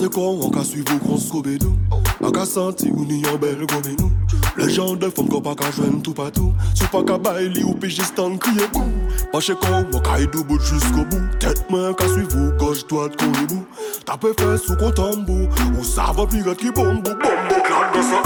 [0.00, 1.76] c'est con, on qu'à suivre ou qu'on se nous.
[2.20, 4.12] On qu'à sentir ou ni en belle gomme nous.
[4.56, 5.66] Le genre de femme qu'on pas qu'à
[6.02, 6.52] tout partout.
[6.92, 8.30] Pas qu'à bailler ou pigistan
[8.72, 8.84] bou.
[9.32, 10.00] Pas chez con, on
[10.60, 11.22] jusqu'au bout.
[11.40, 13.66] Tête main ou gauche droite qu'on nous.
[14.04, 16.12] Tapez fait sous qu'on tombe ou ça
[16.58, 17.14] qui bombe, bombe,
[17.64, 18.22] clap de ça.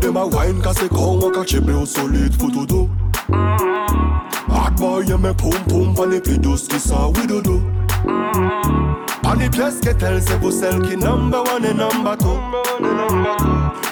[0.00, 2.88] De c'est con, on chébé au solide photo.
[4.50, 6.38] Hard boy, y'a mes pom pom, pas les plus
[6.78, 7.22] ça, oui.
[8.06, 9.22] Mm-hmm.
[9.22, 12.38] Pan e pièce ke tel se vous celle ki number one et number two.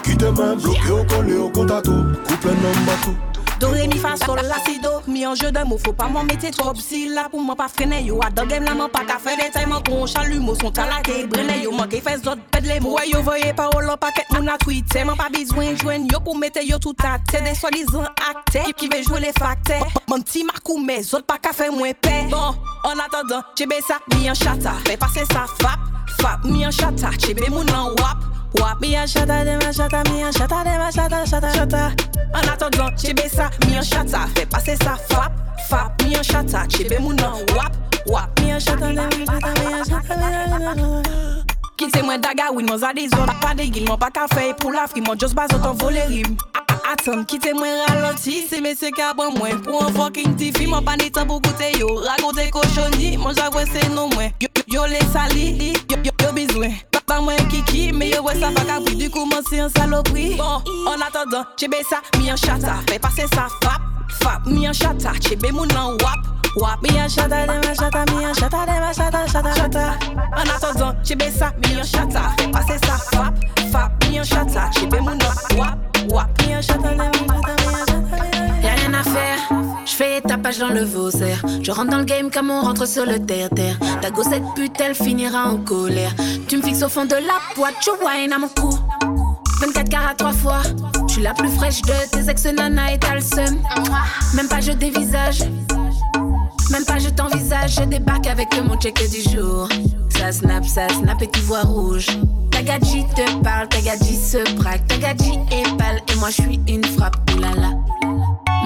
[0.02, 1.92] Ki te men bloke ou kole ou kontato
[2.28, 5.02] Couple number two Do, re, mi, fa, sol, la, si, do.
[5.06, 6.76] Mi de mou, pa mò mette trop.
[6.76, 9.66] Si la pou mò pa frene yo A dan la mò pa ka fè detay
[9.66, 11.72] Mò kon chalu mò son talake Brene yo.
[11.72, 15.04] Mò ke fè zot pedle Mò wè yo voye parol an paket moun a tweete
[15.06, 19.02] Mò pa bizwen jwen yo pou mette yo tout ate De solizan akte Ki ve
[19.06, 22.56] jwe le fakte Mò ti makou me zot pa ka fè mwen pe Bon,
[22.90, 27.14] an atadan, chebe sa mi an chata Fè pase sa fap, fap mi an chata
[27.18, 28.35] Chebe moun an wap.
[28.60, 31.92] Wap mi an chata, de ma chata, mi an chata, de ma chata, chata, chata.
[32.34, 35.32] En attendant, chebe ça, mi an chata, fais passer ça, fap,
[35.68, 37.72] fap, mi an chata, chebe moun an wap,
[38.06, 41.56] wap, mi an chata, de ma chata, mi an chata, mi an chata.
[41.76, 43.28] Kite mwen daga win, mwen zade zon.
[43.40, 46.06] Pa de gil, mwen pa ka fey pou la fri Mwen jos bazot an vole
[46.08, 46.36] rim.
[46.88, 49.60] Atom, kite mwen raloti Se mese ka ban mwen.
[49.60, 51.92] Pou an fucking tifi Mwen pa ni tan pou koute yo.
[52.06, 54.32] Rakonte koshoni, mwen javwe se nou mwen.
[54.72, 56.72] Yo, le sali, yo bizwen
[57.06, 59.70] Ba mwen kiki, me yo wè sa pa ka pri Du kou mwen si an
[59.70, 63.80] salopri Bon, en attendant, chebe sa, mi an chata Fè pase sa fap,
[64.22, 68.04] fap, mi an chata Chebe moun an wap Wap mi an chata, de ma chata,
[68.12, 69.98] mi an chata, de ma chata, chata, chata.
[70.34, 72.34] En attendant, chebe ça, mi an chata.
[72.38, 73.34] Fais passer ça, fap,
[73.70, 74.70] fap, mi an chata.
[74.72, 75.78] Chebe moun an wap,
[76.08, 79.02] wap, mi an chata, de ma chata, mi an chata, mi an Y'a rien à
[79.02, 79.38] faire,
[79.86, 81.40] je fais tapage dans le Vaussaire.
[81.62, 83.78] Je rentre dans le game comme on rentre sur le terre-terre.
[84.02, 86.12] Ta gossette pute, elle finira en colère.
[86.48, 88.76] Tu me fixes au fond de la boîte, tu wine à mon cou.
[89.60, 90.62] 24 carats trois fois.
[91.08, 93.16] Je suis la plus fraîche de tes ex nana et t'as.
[94.34, 95.40] Même pas je dévisage.
[96.70, 99.68] Même pas je t'envisage, je débarque avec mon check du jour.
[100.10, 102.08] Ça snap, ça snap et tu vois rouge.
[102.50, 106.42] Ta gadji te parle, ta gadji se braque, ta gadji est pâle et moi je
[106.42, 107.70] suis une frappe, oulala.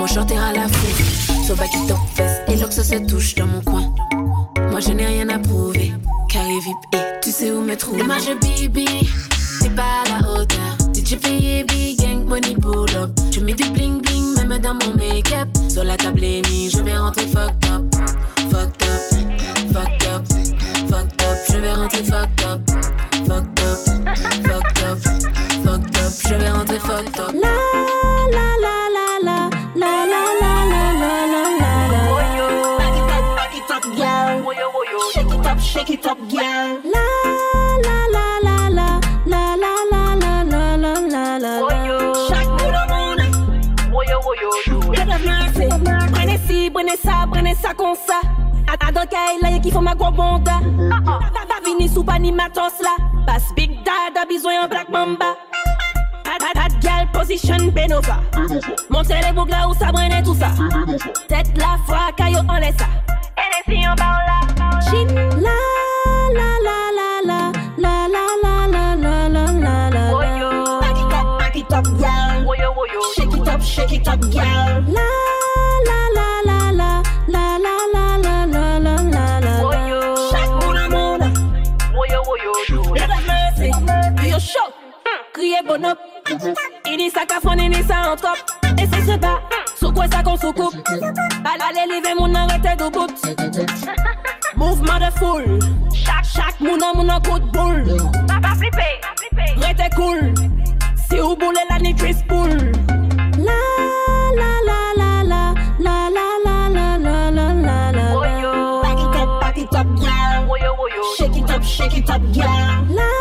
[0.01, 0.67] Mon est à la
[1.51, 3.95] fou, Soba qui et l'ox se touche dans mon coin.
[4.71, 5.93] Moi je n'ai rien à prouver,
[6.29, 8.03] carré VIP et tu sais où me trouver.
[8.03, 8.87] Je bibi,
[9.61, 10.77] t'es pas la hauteur.
[10.95, 13.11] DJ payé big gang, money pull up.
[13.31, 15.49] Tu mets du bling bling, même dans mon make-up.
[15.69, 17.83] Sur la table ennemie, je vais rentrer fucked up.
[18.51, 19.01] Fucked up,
[19.73, 20.27] fucked up,
[20.89, 21.39] fucked up.
[21.51, 22.61] Je vais rentrer fucked up.
[23.27, 23.79] Fucked up,
[24.45, 24.99] fucked up,
[25.65, 26.13] fucked up.
[26.29, 27.40] Je vais rentrer fucked up.
[35.81, 36.81] Shake it up, shake girl.
[36.93, 37.07] La
[37.87, 41.53] la la la la la la la la la la la la
[42.29, 43.25] Chaque bout de monde.
[44.95, 45.71] Lève la main, c'est
[46.13, 48.21] Prenez ci, prenez ça, prenez ça comme ça.
[48.69, 50.61] A a kay la y'a qui font ma gros bonda.
[52.31, 52.97] Matos là.
[53.27, 55.35] Passe big dad a besoin en black mamba.
[56.55, 58.21] Bad, girl position Benova.
[58.91, 59.91] Montez les boucles là où ça
[60.23, 60.51] tout ça.
[61.27, 62.87] Tête la foi, caillou en laisse ça.
[63.39, 65.30] Et les filles en bas là.
[74.01, 74.85] It up, girl.
[74.97, 75.09] La
[75.89, 79.55] la la la la la la la la la la la la
[80.75, 81.27] de monde.
[82.95, 84.69] Lève la main, c'est Yo show.
[85.33, 85.99] Criez bon up.
[86.87, 88.39] Il dit ça qu'a il dit ça en top.
[88.79, 89.41] Et c'est ce bas.
[89.77, 90.75] Sous quoi ça qu'on sous coupe.
[90.89, 93.13] Allez, lever mon arrêté de bout.
[94.57, 95.59] Mouvement de foule.
[95.95, 97.85] Chaque, chaque moun an moun an coup de boule.
[98.27, 99.01] Pas flipper,
[99.57, 100.35] Restez cool.
[101.09, 102.17] Si vous boulez la ni Chris
[111.17, 112.85] Shake it up, shake it up, yeah.
[112.89, 113.20] La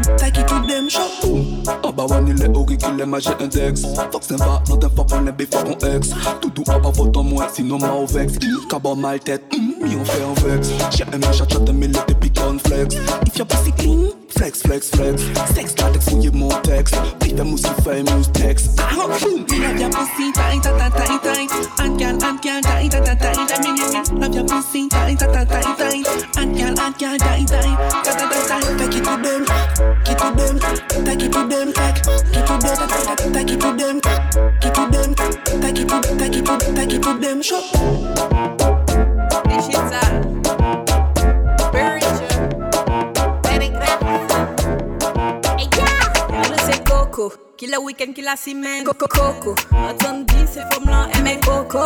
[0.00, 3.06] tout taille qui tout dem chapeau ah En bas on il est au qui les
[3.06, 6.10] magie index Fox ne va, non t'es pas pour les bifs qu'on ex.
[6.40, 8.34] Tout doux à ah pas faute en moins sinon ma au vex
[8.68, 9.42] Cabot mal tête,
[9.82, 10.70] mi on fait un vex.
[10.90, 12.30] J'ai un machin chat de mille et puis
[12.64, 12.96] flex.
[13.26, 15.22] If your pussy clean, flex flex flex.
[15.54, 16.96] Sex latex fouillez mon texte.
[17.20, 21.20] Puis t'as mousse fait mousse texte Ah boum Il a bien pussy taille taille taille
[21.22, 21.48] taille.
[21.78, 24.01] And girl, and girl, taille taille taille taille.
[24.32, 26.38] Love your pussy tight, tight, tight, tight.
[26.38, 28.78] And girl, and girl, tight, tight, tight, tight, tight.
[28.78, 29.44] Take it to them,
[30.04, 30.58] get to them,
[31.04, 32.00] take it to them, take,
[32.32, 34.00] get to them, take, take it to them,
[34.60, 35.14] get to them,
[35.60, 37.42] take it to, take it to, take it to them.
[37.42, 37.64] Shut.
[39.50, 40.04] This shit's a
[41.68, 42.16] spiritual.
[43.44, 43.68] Very
[46.32, 51.08] Yo le sais Coco, qui le week-end, qui semaine Coco, Coco Attendez, ces femmes-là
[51.44, 51.84] Coco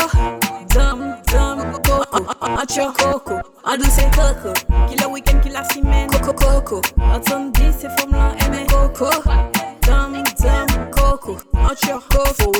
[2.67, 4.53] Watch your coco, I do say Coco.
[4.89, 8.67] Ki la weekend, ki la simen Coco, Coco, an ton di se fom lan eme
[8.67, 9.09] Koko,
[9.83, 12.03] dam dam koko An chyo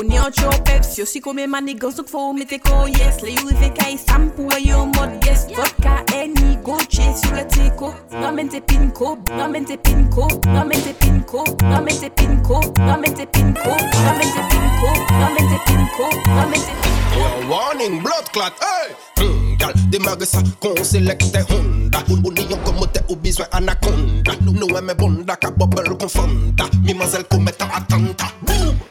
[0.07, 0.97] ni an chyo peps.
[0.97, 3.21] Yo si kome mani gansok fo mete kon yes.
[3.21, 7.35] Le yu ve ka isam pou a yo mod yes Vodka e ni goche sou
[7.35, 11.83] le teko Nan men te pinko, nan men te pinko Nan men te pinko, nan
[11.83, 17.51] men te pinko Nan te pinko, nan te pinko Nan te pinko, nan te pinko
[17.51, 19.06] Warning, blood clot, hey!
[19.67, 21.99] Gal, démarre ça, qu'on sélecte Honda.
[22.09, 22.77] Ou lion comme
[23.09, 24.31] ou besoin anaconda.
[24.41, 26.65] Nous aimons bonda, ka bubble confonda.
[26.83, 28.31] Mimazelle commet un attentat.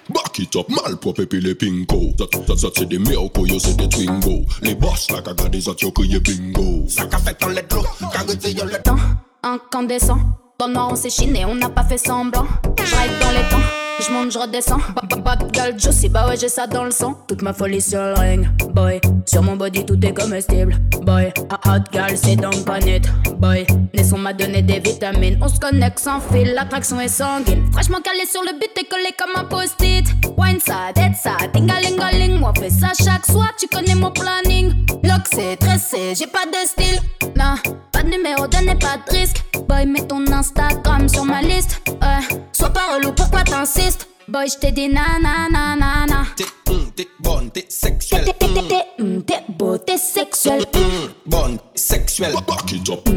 [0.09, 3.77] Back it up, malpropre puis les pinko Ça, ça, ça c'est des miracles, yo c'est
[3.77, 7.83] des twingo Les boss la caga des autres yo crié bingo Ça qu'a fait l'eau,
[8.13, 8.97] carité yo let temps
[9.43, 10.19] incandescent.
[10.59, 12.47] Dans le noir, on s'est chiné, on n'a pas fait semblant.
[12.85, 13.61] J'arrive dans les temps,
[14.01, 14.79] je monte, je redescends.
[14.95, 17.15] Ba- Bad girl, juicy, bah ouais, j'ai ça dans le sang.
[17.29, 19.01] Toute ma folie sur le ring, boy.
[19.25, 21.33] Sur mon body, tout est comestible, boy.
[21.51, 23.05] Hot hot girl, c'est donc pas net,
[23.39, 23.67] boy.
[23.95, 25.39] Naisson m'a donné des vitamines.
[25.43, 27.65] On se connecte sans fil, l'attraction est sanguine.
[27.73, 30.07] Franchement calé sur le but, t'es collé comme un post-it.
[30.37, 32.39] Wine ça, dead ça, tingalingaling.
[32.39, 34.73] Moi, fais ça chaque soir, tu connais mon planning.
[35.03, 37.01] Lock, c'est tressé, j'ai pas de style.
[37.37, 37.55] Non,
[37.93, 39.43] pas de numéro, donnez pas de risque.
[39.69, 41.81] Boy, mets ton Instagram sur ma liste.
[41.89, 44.09] Ouais, sois pas relou, pourquoi t'insistes?
[44.29, 46.25] Boy, j't'ai dit na na na na na.
[46.37, 48.25] T'es, hum, t'es bonne, t'es sexuelle.
[48.25, 50.65] t'es- t'es- t'es- t'es, hum, t'es beau, t'es sexuel.
[50.75, 52.35] Hum, bonne, sexuelle.
[52.47, 53.09] Back it up,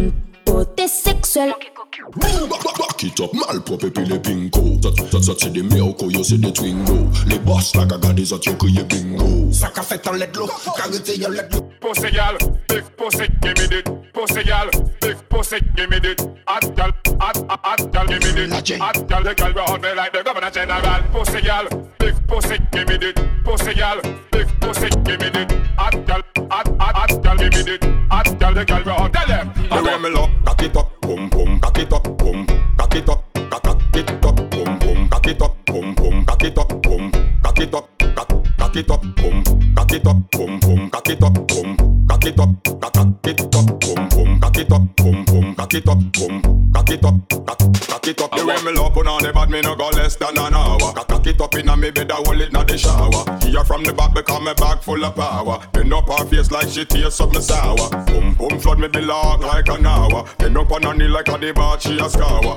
[0.59, 1.53] Beau, t'es sexuel.
[2.17, 6.21] back, back it up, malpropre puis les pinko Ça, ça, ça c'est des miracles, yo
[6.21, 10.06] c'est des twingo Les boss la caga des autres yo crié bingo Ça qu'a fait
[10.06, 11.61] en let l'eau, carité yo let l'eau.
[11.79, 13.89] Pussy gal, big pussy, give me it.
[14.12, 14.69] Pussy gal,
[15.00, 16.27] big pussy, give me it.
[16.45, 16.91] Hot gal,
[17.22, 18.81] hot, hot, hot gal, give me it.
[18.81, 21.01] Hot gal, the gal behind me like the governor general.
[21.13, 21.67] Pussy gal,
[22.00, 23.15] big pussy, give me it.
[23.45, 25.51] Pussy gal, big pussy, give me it.
[25.77, 27.84] Hot gal, hot, hot, hot gal, give me it.
[28.12, 29.13] Hot gal, the gal behind.
[29.13, 29.59] Tell them.
[29.69, 32.45] The love, cock it up, boom boom, cock it up, boom,
[32.75, 36.69] cock cock cock it up, boom boom, cock it up, boom boom, cock it up,
[37.43, 39.43] cock it up, cock cock it up, boom,
[39.75, 43.55] cock it up, boom boom, cock it up, boom, cock it up, cock cock it
[43.55, 43.78] up,
[44.69, 47.57] it up, boom boom, cock it up, boom, cock it up, cock
[47.88, 48.31] cock it up.
[48.31, 50.93] The way me love put on the bad, me no go less than an hour.
[50.93, 53.39] Cock it up inna me bed, I hold it inna the shower.
[53.41, 55.59] Here from the back because me back full of power.
[55.73, 57.89] Bend up her face like she taste something sour.
[58.05, 60.25] Boom boom flood me below like an hour.
[60.38, 62.55] Bend up on her knee like a debauch she a scour.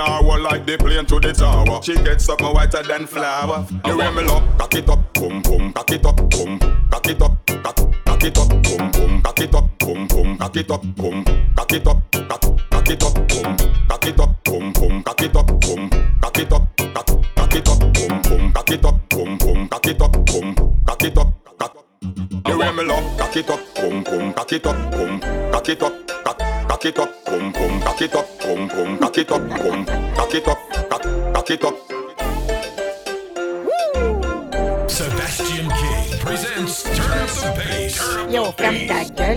[0.00, 1.82] Her wall like the plane to the tower.
[1.82, 3.66] She gets something whiter than flour.
[3.84, 4.44] The way me love.
[4.58, 6.58] Cock it up, boom boom, cock it up, boom,
[6.90, 10.56] cock it up, cock cock it up, boom boom, cock it up, boom boom, cock
[10.56, 11.24] it up, boom,
[11.56, 13.56] cock it up, cock cock it up, boom,
[13.88, 17.68] cock it up, boom boom, cock it up, boom, cock it up, cock cock it
[17.68, 20.54] up, boom boom, cock it up, boom boom, cock it up, boom,
[20.86, 21.86] cock it up, cock
[22.44, 23.18] The way me love.
[23.18, 26.98] cock it up, boom boom, cock it up, boom, cock it up, cock cock it
[26.98, 30.58] up, boom boom, cock it up, boom boom, cock it up, boom, cock it up,
[30.90, 31.89] cock cock it up.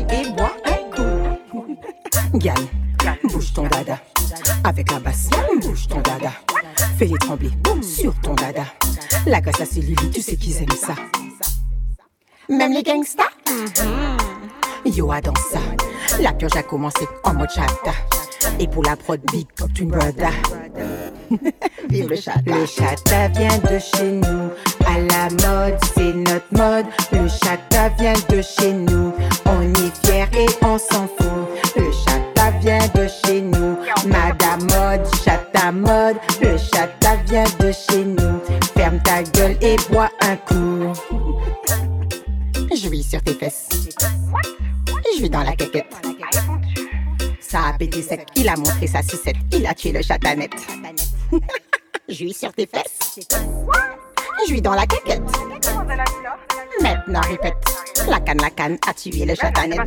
[0.02, 2.38] Et bois un coup.
[2.38, 2.56] Gal,
[3.24, 4.00] Bouge ton dada.
[4.64, 5.30] Avec la basse,
[5.62, 6.32] bouge ton dada.
[6.98, 8.66] Fais-les trembler sur ton dada.
[9.26, 10.96] La graisse à Lily, tu sais qu'ils aiment ça.
[12.50, 13.30] Même les gangsters?
[14.86, 15.60] Yo, dans ça.
[16.20, 17.94] La purge a commencé en mode chata.
[18.60, 20.32] Et pour la prod, big comme une brother.
[21.90, 22.42] Vive le chata.
[22.46, 24.50] Le chata vient de chez nous.
[24.86, 26.86] À la mode, c'est notre mode.
[27.12, 29.14] Le chata vient de chez nous.
[29.46, 31.50] On est fiers et on s'en fout.
[31.76, 33.78] Le chata vient de chez nous.
[34.06, 36.18] Madame mode, chata mode.
[36.42, 38.40] Le chata vient de chez nous.
[38.76, 40.94] Ferme ta gueule et bois un coup.
[42.72, 43.70] Je sur tes fesses.
[45.20, 45.94] Je dans la quéquette.
[47.40, 50.56] Ça a pété sec, il a montré sa sucette, il a tué le chatanette.
[52.10, 53.20] Je sur tes fesses.
[54.48, 55.22] Je vis dans la quéquette.
[56.82, 57.56] Maintenant répète,
[58.10, 59.80] la canne, la canne a tué le chatanette.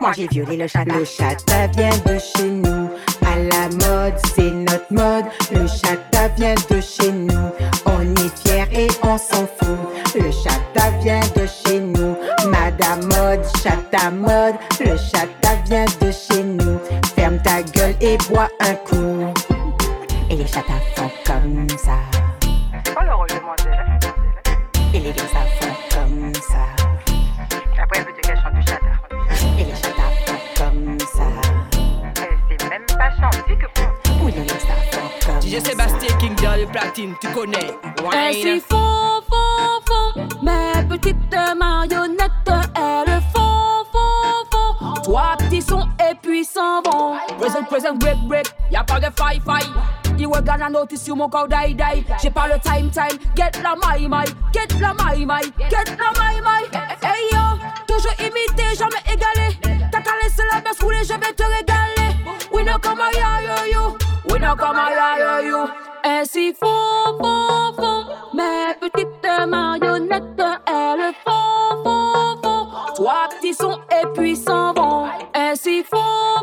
[0.00, 0.84] Moi j'ai violé le chat.
[0.84, 2.90] Le chata vient de chez nous.
[3.26, 5.26] À la mode, c'est notre mode.
[5.52, 7.50] Le chata vient de chez nous.
[7.86, 9.78] On est fiers et on s'en fout.
[10.14, 12.16] Le chata vient de chez nous.
[12.48, 14.54] Madame mode, chata mode.
[14.80, 16.78] Le chata vient de chez nous.
[17.14, 19.26] Ferme ta gueule et bois un coup.
[20.30, 20.80] Et les chatas
[37.40, 37.74] connais.
[38.12, 41.16] Ainsi font, font, font, mes petites
[41.56, 42.30] marionnettes,
[42.76, 45.02] elles font, font, font.
[45.02, 47.16] Trois petits sons et puis s'en vont.
[47.38, 49.68] Present, present, break, break, y'a pas de fight, fight.
[50.18, 52.04] You were gonna notice you mon corps die, die.
[52.22, 53.18] J'ai pas le time, time.
[53.34, 56.64] Get la my, my, get la my, my, get la my, my.
[57.02, 59.56] Hey yo, toujours imité, jamais égalé.
[59.90, 62.16] T'as qu'à laisser la baisse rouler, je vais te régaler.
[62.52, 63.98] We know come a ya, yo, yo.
[64.28, 65.68] We know come a ya, yo,
[66.04, 66.10] yo.
[66.10, 68.04] Ainsi font, font, font,
[68.34, 70.22] mes petites marionnettes,
[70.66, 72.94] elles font, font, font.
[72.94, 75.06] Trois petits sons et puis s'en vont.
[75.34, 75.98] Ainsi font,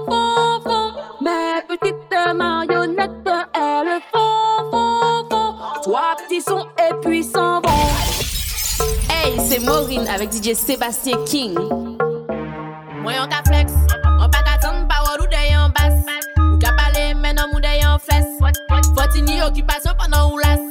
[0.06, 3.12] font, font, mes petites marionnettes,
[3.54, 5.56] elles font, font, font.
[5.84, 7.70] Trois petits sons et puis s'en vont.
[9.10, 11.56] Hey, c'est Maureen avec DJ Sébastien King.
[13.02, 13.72] Moi yon ka flex,
[19.18, 20.62] Sini yo ki baso pa nan ou las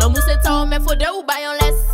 [0.00, 1.91] Nan mou se ta ou men fode ou bayon les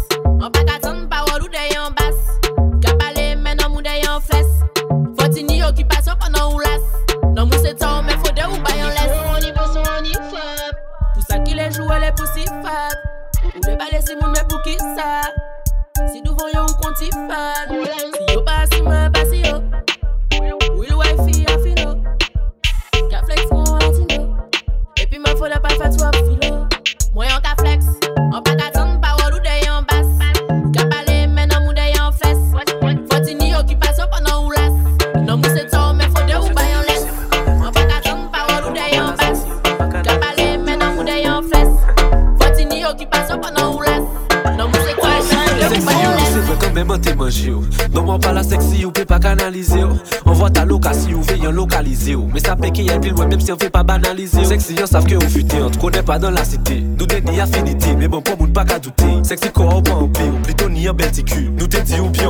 [56.18, 59.50] pa dan la site Nou ni afinite, men bon pou moun pa ka doute Seksi
[59.54, 62.25] ko ou pa ou ou plito ni yon bel ti ku Nou te ou pi,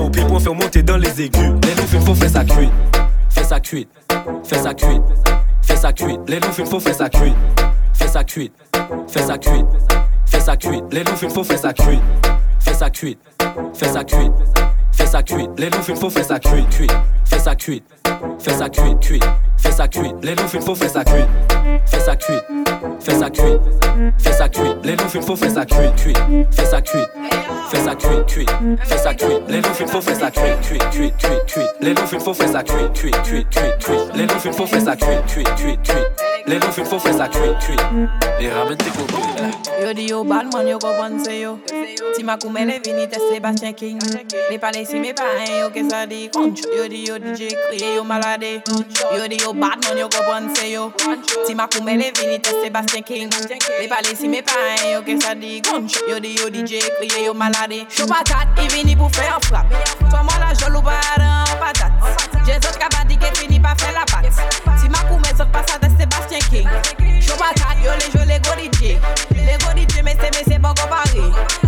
[0.92, 2.73] an les aigus Le nou fin fò fè sa kuit,
[3.35, 3.88] fè sa kuit,
[4.45, 5.02] fè sa kuit,
[5.62, 7.37] fè sa kuit Le nou fin fò fè sa kuit,
[7.95, 8.52] fè sa kuit,
[9.09, 9.78] fè sa kuit,
[10.28, 12.33] fè sa kuit Le nou fin fò fè sa kuit,
[12.64, 13.18] fè sa kuit,
[13.75, 14.66] fè sa kuit
[14.99, 16.92] Fais ça cuite, les loups fin faire ça cuite, cuite.
[17.25, 17.85] Fais ça cuite,
[18.49, 19.25] fais ça cuite, cuite.
[19.59, 21.26] Fais ça cuite, les loups fin faut faire ça cuite.
[21.87, 22.43] Fais ça cuite,
[23.00, 23.61] fais ça cuite,
[24.19, 24.76] fais ça cuite.
[24.85, 26.19] Les loups fin faut faire ça cuite, cuite.
[26.52, 27.09] Fais ça cuite,
[27.71, 28.50] fais ça cuite, cuite.
[28.85, 31.75] Fais ça cuite, les loups fin faut faire ça cuite, cuite, cuite, cuite, cuite.
[31.81, 34.14] Les loups fin faut faire ça cuite, cuite, cuite, cuite, cuite.
[34.14, 36.07] Les loups fin faut faire ça cuite, cuite, cuite, cuite.
[36.47, 37.83] Les loups fin faut faire ça cuite, cuite.
[38.40, 39.68] Et ramène tes copains.
[39.80, 41.61] Yo di yo bad man, yo kompon se yo.
[42.16, 44.00] Ti ma koumele vini te Sebastian King.
[44.50, 47.54] Me pale si me pa en yo ke sa di konch Yo di yo DJ
[47.54, 48.62] kriye yo malade.
[49.14, 50.92] Yo di yo bad man, yo kompon se yo.
[51.47, 53.30] Ti ma koumele vini te Sebastian King.
[53.80, 56.80] Me pale si me pa en yo ke sa di konch Yo di yo DJ
[56.99, 57.87] kriye yo malade.
[57.88, 59.66] Chou patat, i vini pou fe an frap
[60.11, 61.92] Toi moi la jol ou pa adan an patat
[62.47, 64.26] Je zot ka badi ke fini pa fe la pat.
[64.80, 66.68] Ti ma koume zot pa sa te Sebastian King.
[67.23, 68.99] Chou patat, yo le jo le go DJ
[69.37, 69.68] Le go
[70.09, 71.23] mese mese pa kompare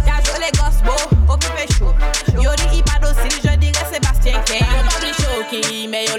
[0.06, 0.94] Ya jwe le gosbo,
[1.28, 1.94] okipe chou
[2.42, 2.79] Yo di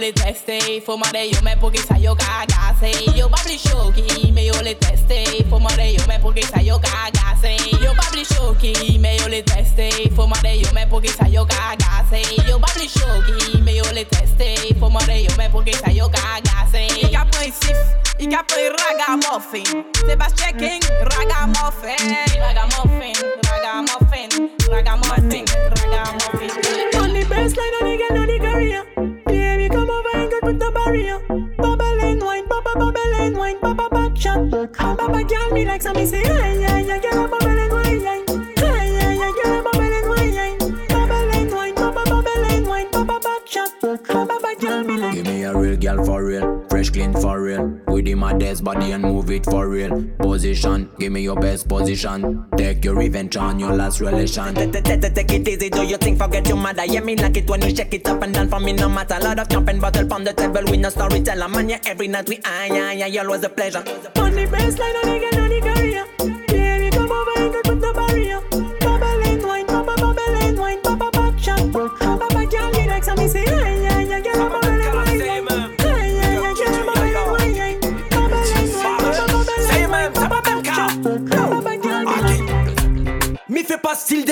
[0.02, 2.92] le teste, faut madre yo me porque sa yo cagase.
[3.16, 7.56] Yo babli shoki, me le teste, faut madre me porque sa yo cagase.
[7.84, 12.24] Yo babli shoki, me le teste, faut madre me porque sa yo cagase.
[12.48, 16.88] Yo babli shoki, me le teste, faut madre me porque sa yo cagase.
[17.00, 17.78] Ik a pren sif,
[18.18, 19.86] ik a pren ragamuffin.
[20.08, 21.96] Sebastian King, ragamuffin.
[22.40, 24.30] Ragamuffin, ragamuffin,
[24.72, 26.50] ragamuffin, ragamuffin.
[27.00, 29.11] On the baseline, on the girl, on the career
[30.92, 31.20] barrier.
[31.58, 34.50] Bubble and wine, bubble, bubble and wine, bubble back shot.
[34.50, 36.71] Bubble girl, me like some me say, yeah, yeah,
[45.82, 47.80] girl for real, fresh clean for real.
[47.88, 50.04] With him my desk body and move it for real.
[50.20, 52.46] Position, give me your best position.
[52.56, 54.54] Take your revenge on your last relation.
[54.54, 56.86] Take it easy, do you think forget your mother?
[56.86, 59.20] Yeah, me like it when you shake it up and down for me, no matter.
[59.20, 61.50] Lot of jumping bottle on the table, we no storyteller.
[61.50, 63.80] Man, yeah, every night we ah, yeah, yeah, yeah, always a pleasure.
[63.80, 66.31] On the baseline, on the girl, on the career.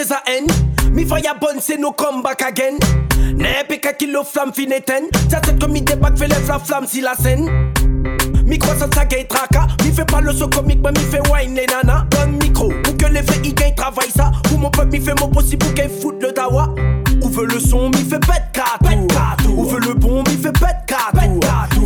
[0.03, 2.77] Style des AN Mi fire bonne c'est no comeback again.
[3.35, 5.07] N'ayez qu'à kilo flamme fin éteint.
[5.29, 7.47] Ça c'est comme mi débat fait flam flamme si la scène.
[8.45, 9.67] Mi croissance ça gagne traka.
[9.83, 12.05] Mi fait pas le saut comique mais mi fait wine les nanas.
[12.11, 14.31] Donne micro pour que les vrais y gagne travail ça.
[14.45, 16.73] Pour mon peuple mi fait mon possible pour qu'elle foute le dawa.
[17.21, 20.85] Où veut le son mi fait pète catou Où veut le bon mi fait pète
[20.87, 21.18] catou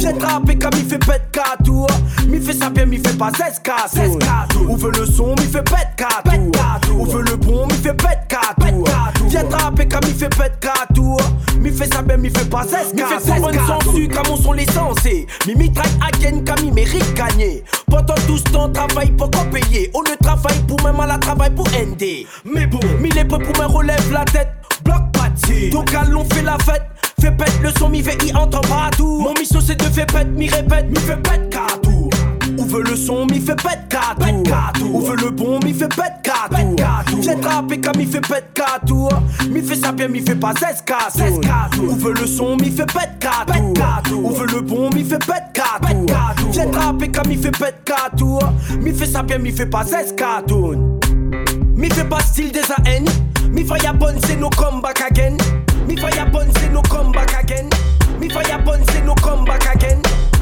[0.03, 1.87] J'ai trappé comme mi fait pète catou
[2.27, 5.63] Mi fait ça bien mi fait pas 16 catou Où veut le son mi fait
[5.63, 6.51] pète catou
[6.93, 8.83] Où veut le bon mi fait pète catou
[9.29, 11.15] J'ai trappé comme mi fait pète catou
[11.57, 14.33] Mi fait ça bien mi fait pas 16 Mi fait tout bonne sans sucre comme
[14.33, 17.63] on sont les sensés Mi mitraille again comme il mérite gagner.
[17.89, 19.89] Pendant tout ce temps travail pour qu'on payer.
[19.93, 23.37] On ne travaille pour même à la travail pour ND Mais bon, mi les peu
[23.39, 24.49] pour me relève la tête
[24.83, 26.83] Bloc party Donc allons fait la fête.
[27.19, 30.27] Fais pète le son, mi fait y entend partout Mon mission c'est de faire pète,
[30.35, 32.09] mi répète, mi fait pète catou.
[32.57, 34.85] Où veut le son, mi fait pète catou.
[34.91, 37.21] Où veut le bon, mi fait pète catou.
[37.21, 39.07] J'ai trappé comme mi fait pète catou.
[39.49, 41.83] Mi fait ça bien, mi fait pas 16 catou.
[41.83, 43.73] Où veut le son, mi fait pète catou.
[44.13, 46.05] Où veut le bon, mi fait pète catou.
[46.51, 48.39] J'ai trappé comme mi fait pète catou.
[48.81, 50.99] Mi fait ça bien, mi fait pas 16 catou.
[51.75, 53.05] Mi fait pas style des AN
[53.63, 55.37] Me fire bun say no come back again.
[55.87, 57.69] Me fire bun say no come back again.
[58.19, 60.01] Me fire bun say no come back again.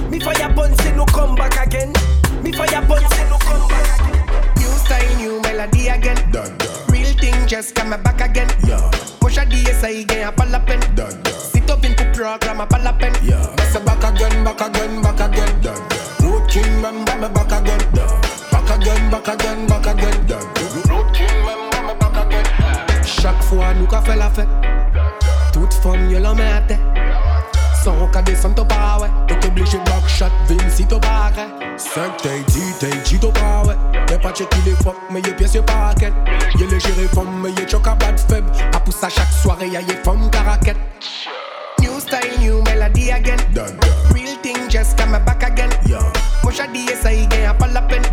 [0.09, 1.93] Me fire bun say no come back again.
[2.41, 4.53] Me fire bun say no come back again.
[4.57, 6.17] New style, new melody again.
[6.31, 6.57] Dun.
[6.89, 8.49] Real thing just come back again.
[8.65, 8.89] Yeah.
[9.19, 10.81] Push a DSI again, a palapin.
[10.95, 11.33] Dun, dun.
[11.35, 13.13] Sit up into program, a palapin.
[13.21, 13.53] Yeah.
[13.55, 15.61] That's a back again, back again, back again.
[15.61, 16.27] Dun, dun.
[16.27, 17.93] Root king, me back again.
[17.93, 18.21] Dun.
[18.49, 20.10] Back again, back again, back again.
[23.51, 24.47] Fois, nous qu'a fait la fête.
[25.51, 26.79] Toute femme, y'a la main à tête.
[27.83, 28.97] Sans qu'à descendre au pas.
[29.27, 31.47] T'es obligé de backshot, Vince, si t'as pas arrêt.
[31.77, 33.75] 5 t'es dit, t'es dit, t'as pas ouais.
[34.09, 36.13] Y'a pas checké les fuck, mais y'a pièce, y'a pas raquette.
[36.59, 38.49] Y'a les gérés femmes, mais y'a choc à bad faible.
[38.73, 40.77] À pousse à chaque soirée, y'a y'a femme caraquette.
[41.79, 43.39] New style, new melody again.
[44.13, 45.69] Real thing just come back again.
[46.43, 48.03] Push a DSI again, a pal pen.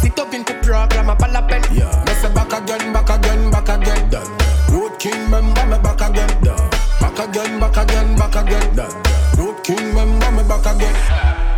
[0.00, 1.62] Sit up in the program, a pal pen.
[1.72, 2.92] Me say back again.
[4.98, 6.28] Road King, remember me back again.
[6.98, 8.74] Back again, back again, back again.
[9.38, 10.94] Road King, remember me back again.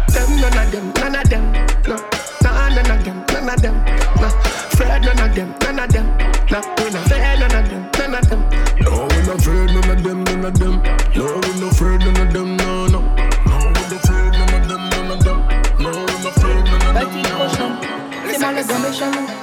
[0.08, 1.52] Them none of them, none of them,
[1.88, 1.96] no.
[2.42, 3.84] Nah, none of them, none of them,
[4.20, 4.28] no.
[4.76, 6.06] Fred none of them, none of them,
[6.50, 6.60] no.
[6.76, 8.40] We not fear none of them, none of them.
[8.80, 10.82] No, we not afraid none of them, none of them.
[11.16, 13.00] No, we not afraid none of them, no, no.
[13.00, 15.38] No, we not afraid none of them, none of them.
[15.80, 18.00] No, we not afraid none of them, no, no.
[18.30, 19.39] C'est mal le gomme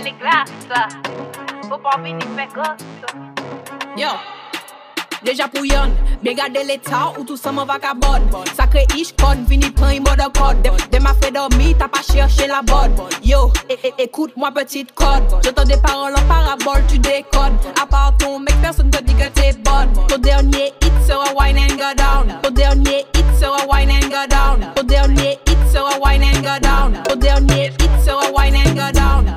[0.00, 1.68] Elle est.
[1.68, 2.86] Faut pas venir faire gosse.
[3.96, 4.08] Yo
[5.22, 5.90] Deja pou yon,
[6.22, 8.22] be gade l'etat ou tout seman vagabond
[8.56, 12.48] Sakre ish kon, vini pran yon mode kod Dem, a fe dormi, ta pa cherche
[12.48, 15.22] la bod Yo, e, e, écoute moi petite code.
[15.44, 17.52] J'entends des paroles en parabole, tu décodes.
[17.80, 19.92] À part ton mec, personne te dit que t'es bonne.
[20.08, 22.40] Ton dernier hit sera wine and go down.
[22.42, 24.72] Ton dernier hit sera wine and go down.
[24.74, 27.02] Ton dernier hit sera wine and go down.
[27.04, 28.19] Ton dernier hit sera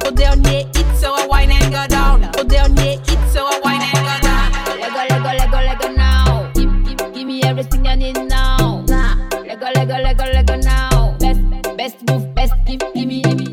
[0.04, 2.30] Go down, yeah, it so I wine and go down.
[2.34, 4.52] Go down, yeah, it so I wine and go down.
[4.82, 6.52] Lego, Lego, Lego, Lego now.
[6.54, 8.84] Give, give, give me everything I need now.
[8.88, 9.16] Nah.
[9.32, 11.16] Lego, Lego, Lego, Lego now.
[11.20, 11.42] Best,
[11.78, 13.48] best move, best give, give me, give me.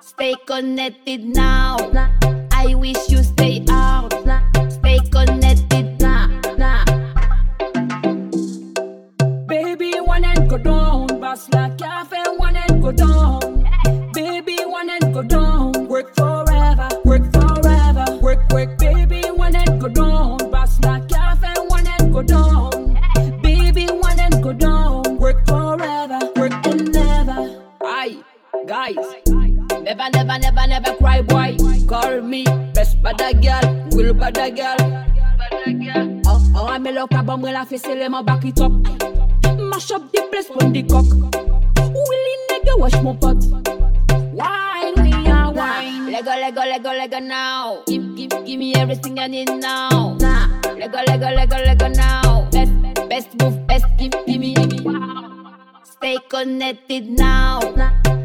[0.00, 1.76] Stay connected now.
[2.52, 4.12] I wish you stay out.
[4.72, 6.28] Stay connected now.
[6.56, 6.84] Nah.
[9.46, 13.51] Baby, one and go down, boss like cafe, one and go down
[15.22, 21.08] go down, work forever, work forever, work, work, baby, one head go down, boss like
[21.08, 22.98] calf and one head go down,
[23.40, 26.52] baby, one head go down, work forever, work
[26.90, 27.62] never.
[27.82, 28.18] Aye,
[28.66, 28.96] guys,
[29.82, 31.56] never, never, never, never cry, boy.
[31.86, 34.76] Call me best bad girl, will bad girl.
[36.26, 38.72] Oh, oh, I'm a loca bomb, will I face my back it up?
[38.72, 41.06] Mash up the place from the cock.
[41.06, 43.81] Willie nigga, wash my pot.
[46.12, 47.82] Lego, Lego, Lego, Lego now.
[47.86, 50.14] Give, give, give me everything I need now.
[50.20, 50.46] Nah.
[50.76, 52.50] Lego, Lego, Lego, Lego now.
[52.52, 52.70] Best,
[53.08, 55.00] best move, best give, give me, give me.
[55.84, 57.60] Stay connected now.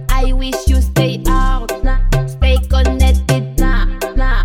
[0.09, 1.71] I wish you stay out.
[2.27, 3.85] Stay connected now.
[4.17, 4.43] Nah.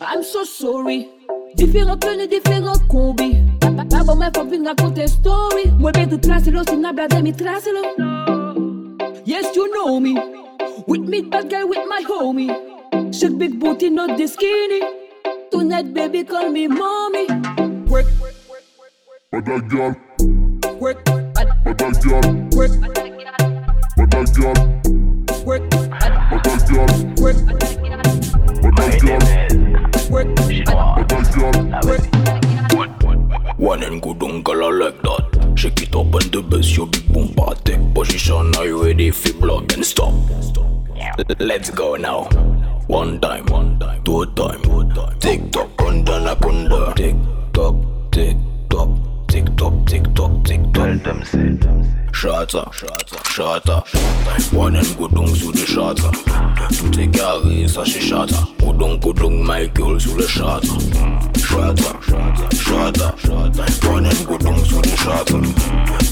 [0.00, 1.06] I'm so sorry.
[1.54, 3.36] Différents tenues, différents combis.
[3.60, 5.70] Bon, mais faut venir raconter story.
[5.78, 7.70] Moi, ben tout tracé, une blague, mais tracé,
[9.24, 10.16] Yes, you know me.
[10.92, 12.52] With me, bad guy, with my homie.
[13.14, 14.82] Shake big booty, not the skinny.
[15.50, 17.24] Tonight, baby, call me mommy.
[17.88, 18.04] Work,
[19.30, 19.96] Bad girl,
[20.78, 22.20] work, bad girl,
[22.52, 22.72] work,
[23.96, 24.52] bad girl,
[25.46, 26.90] work, bad girl, work, bad girl,
[27.22, 27.38] work,
[28.76, 29.22] bad girl.
[33.56, 35.52] One and good uncle I like that.
[35.56, 37.78] Shake it up and the best your big boom party.
[37.94, 40.12] Position are you ready for block and stop?
[40.12, 40.81] L-
[41.38, 42.24] Let's go now.
[42.86, 45.18] One time, one time, two time, two time.
[45.18, 46.94] Tick tock, kunda na kunda.
[46.94, 47.16] Tick
[47.52, 47.76] tock,
[48.10, 48.36] tick
[48.68, 48.88] tock,
[49.28, 50.74] tick tock, tick tock, tick tock.
[50.74, 51.58] Tell them say.
[52.12, 54.52] Shata, shata, shata.
[54.52, 56.10] One and good dung to the shata.
[56.78, 58.56] To take care is a shata.
[58.58, 60.78] Kudung kudung my girl to the shata.
[61.34, 63.88] Shata, shata, shata.
[63.90, 66.11] One and good dung to the shata.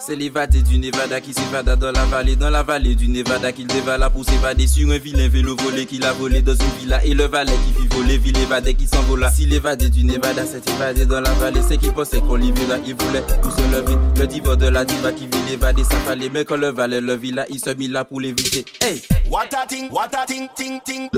[0.00, 3.66] C'est l'évadé du Nevada qui s'évada dans la vallée, dans la vallée du Nevada qu'il
[3.66, 7.14] dévala pour s'évader sur un vilain vélo volé qu'il a volé dans une villa et
[7.14, 9.30] le valet qui fit voler, ville évadé qui s'envola.
[9.30, 12.76] Si l'évadé du Nevada s'est évadé dans la vallée, c'est qu'il pensait qu'on l'y verra,
[12.86, 13.96] il voulait tout se lever.
[14.18, 17.16] Le diva de la diva qui vit l'évadé, ça fallait, mais quand le valet le
[17.16, 18.64] vit là, il se mit là pour l'éviter.
[18.80, 19.02] Hey!
[19.28, 21.10] What a thing, what a ting, ting.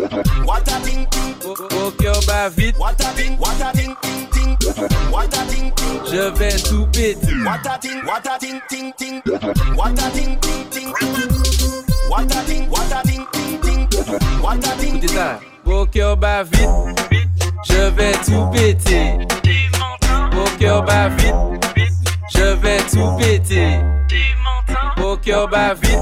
[0.45, 1.07] What a ting.
[2.27, 2.77] Bat vite.
[2.77, 3.95] What a thing, what a ting,
[4.33, 4.57] ting.
[5.13, 5.73] What a ting.
[6.11, 7.35] Je vais tout péter.
[7.45, 9.21] What a thing, what a thing, ting, ting.
[15.93, 16.69] Cœur bat vite.
[17.69, 19.19] Je vais tout péter.
[20.33, 21.35] Au cœur bat vite.
[22.33, 23.81] Je vais tout péter.
[25.23, 25.99] Cœur bat vite.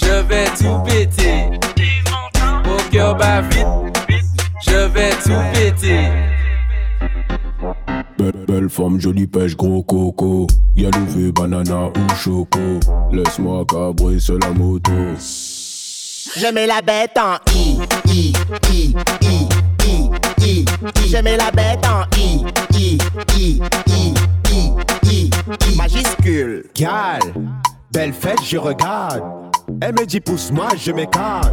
[0.00, 1.50] Je vais tout péter.
[2.90, 3.66] Cœur bat vite.
[4.66, 6.31] Je vais tout péter.
[8.22, 10.46] Belle, belle femme, jolie pêche, gros coco.
[10.76, 12.60] Y'a levé, banana ou choco.
[13.10, 14.92] Laisse-moi cabrer sur la moto.
[15.18, 18.32] Je mets la bête en I, I,
[18.70, 19.48] I, I,
[19.84, 21.08] I, I, I.
[21.08, 22.44] Je mets la bête en I,
[22.76, 22.98] I,
[23.36, 24.14] I, I,
[24.52, 24.74] I,
[25.10, 25.30] I,
[25.72, 25.76] I.
[25.76, 26.66] Majuscule.
[26.76, 27.20] Gal,
[27.92, 29.20] belle fête, je regarde.
[29.80, 31.52] Elle me dit pousse-moi, je m'écarte.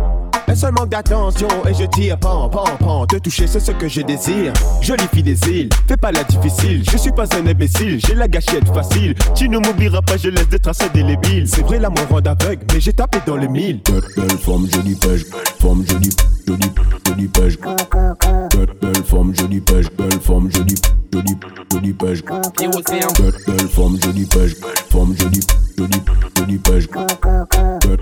[0.50, 3.06] Un seul manque d'attention et je tire pan, pan, pan.
[3.06, 4.52] Te toucher, c'est ce que je désire.
[4.82, 6.84] Jolie fille des îles, fais pas la difficile.
[6.92, 9.14] Je suis pas un imbécile, j'ai la gâchette facile.
[9.36, 11.48] Tu ne m'oublieras pas, je laisse des traces indélébiles.
[11.48, 13.80] C'est vrai, l'amour rend aveugle, mais j'ai tapé dans le mille.
[13.86, 15.26] Belle, belle femme, jolie pêche.
[15.60, 16.10] Femme, jolie,
[16.48, 16.72] jolie,
[17.08, 17.60] jolie pêche.
[17.60, 19.86] Belle, belle femme, jolie pêche.
[19.96, 20.76] Belle femme, jolie,
[21.14, 21.38] jolie,
[21.72, 22.26] jolie pêche.
[22.26, 24.56] Belle, belle femme, jolie pêche.
[24.90, 25.42] Femme, jolie,
[25.80, 26.02] jolie,
[26.38, 26.88] jolie pêche.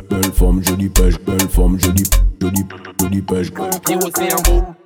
[0.10, 0.90] Belle, femme, jolie
[1.78, 2.04] jolie,
[2.42, 2.66] jolie,
[3.00, 3.22] jolie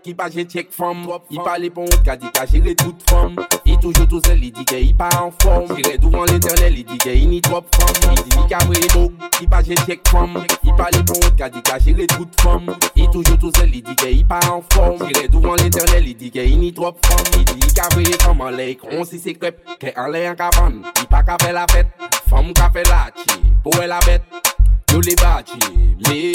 [0.04, 1.70] qui j'ai check femme Il parle
[2.18, 2.28] dit
[2.76, 5.68] toute femme Il toujours tout seul, il dit qu'il pas en forme.
[5.76, 9.48] J'irai devant l'éternel, il dit qu'il n'y trop femme Il dit qu'à vrai beau qui
[9.48, 13.38] pas j'ai check femme Il parle un cas dit qu'à gérer toute femme Il toujours
[13.38, 14.98] tout seul, il dit qu'il pas en forme.
[15.32, 18.04] Devant l'éternel, il dit qu'il Il qu'à vrai
[18.50, 19.06] l'air, on
[19.96, 21.88] Qu'en l'air en cabane, il pas qu'à faire la fête.
[22.30, 24.24] Femme faire Felaci, pou el abet,
[24.90, 25.60] yo le baci
[26.08, 26.32] Me,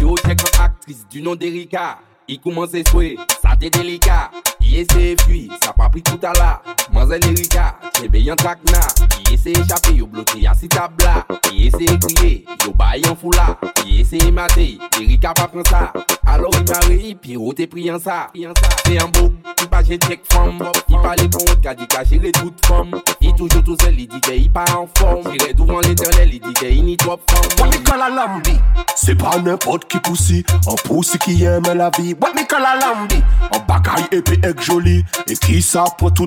[0.00, 1.98] yo tek an aktris du nan Derika.
[2.24, 3.10] I kouman se swe,
[3.42, 4.30] sa te delika.
[4.64, 6.56] Ye se fwi, sa pa pri kouta la
[6.94, 8.80] Manzè lirika, chebe yon trakna
[9.28, 13.54] Ye se chape, yo blote yon sitabla Ye se kriye, yo bay yon fula
[13.86, 15.92] Ye se mate, lirika pa pren sa.
[16.26, 18.30] Alo yi mare, yi pirote priyan sa.
[18.32, 20.56] Se yon bog, yi pa jen chek fom.
[20.88, 22.94] Yi pale kont, ka di ka jere tout fom.
[23.20, 25.20] Yi toujou tou sel, yi di ke yi pa an fom.
[25.28, 27.44] Jere douvan l'internel, yi di ke yi ni trop fom.
[27.60, 28.56] Wami kala lambi,
[28.96, 32.14] se pa nepot ki pousi An pousi ki yeme la vi.
[32.20, 36.26] Wami kala lambi, an bagay epi ek et joli, et qui ça pour tout.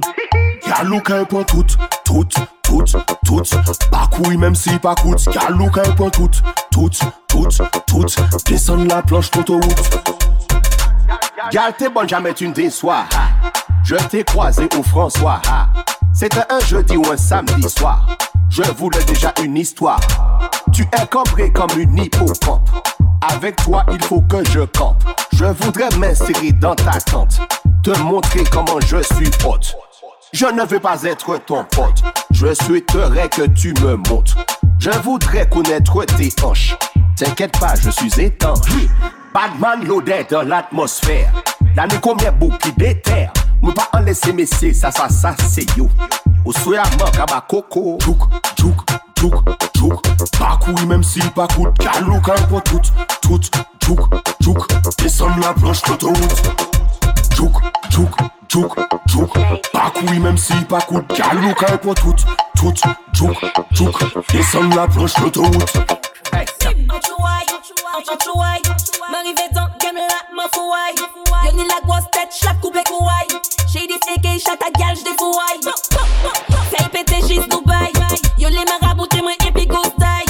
[0.65, 3.89] Galou qu'elle prend toutes, toutes, toutes, toutes.
[3.89, 5.27] Pas couille même si pas coûte.
[5.33, 8.45] Galou qu'elle prend toutes, toutes, toutes, toutes.
[8.45, 9.99] Descendre la planche d'autoroute.
[11.51, 13.05] Gal t'es bonne, jamais tu ne déçois.
[13.83, 15.41] Je t'ai croisé au François.
[16.13, 18.05] C'était un jeudi ou un samedi soir.
[18.49, 19.99] Je voulais déjà une histoire.
[20.73, 22.69] Tu es cambré comme une hippocampe.
[23.21, 25.03] Avec toi, il faut que je campe.
[25.33, 27.39] Je voudrais m'insérer dans ta tente.
[27.87, 29.73] Te montrer comment je suis pote.
[30.33, 32.03] Je ne veux pas être ton pote.
[32.31, 34.35] Je souhaiterais que tu me montres.
[34.77, 36.75] Je voudrais connaître tes hanches.
[37.15, 38.59] T'inquiète pas, je suis étanche.
[39.33, 41.31] Badman loaded dans l'atmosphère.
[41.77, 43.31] La nuit combien beaucoup qui déterre.
[43.61, 45.87] Moi pas en laisser messieurs, ça, ça, ça, c'est yo.
[46.43, 47.99] Au soya manque à coco.
[48.01, 48.19] Tchouk,
[48.57, 48.81] tchouk,
[49.17, 49.35] tchouk,
[49.73, 50.01] tchouk.
[50.37, 51.73] Pas couille même si pas coûte.
[51.79, 52.81] Galou quand pour tout,
[53.21, 53.39] tout,
[53.81, 53.99] tchouk,
[54.43, 54.67] tchouk.
[54.97, 56.76] Descendre la planche d'autoroute.
[57.37, 58.15] Tchouk, tchouk,
[58.49, 58.73] tchouk,
[59.07, 59.31] tchouk.
[59.93, 61.05] Couille même si pas coûte.
[61.15, 62.15] Galou quand pour tout,
[62.57, 62.73] tout,
[63.13, 63.37] tchouk,
[63.75, 63.95] tchouk.
[64.31, 65.77] Descendre la planche d'autoroute.
[69.11, 70.95] M'arrive dans game là, m'en fouaille.
[71.45, 73.39] Yo ni la grosse tête, j'l'ap coupe kouaille.
[73.71, 75.61] J'ai des féqués, chat à gal, j'dé fouaille.
[76.71, 77.93] Ça y pété, j'is Dubaï.
[78.39, 80.25] Yo les marabouts, moi et puis ghost die.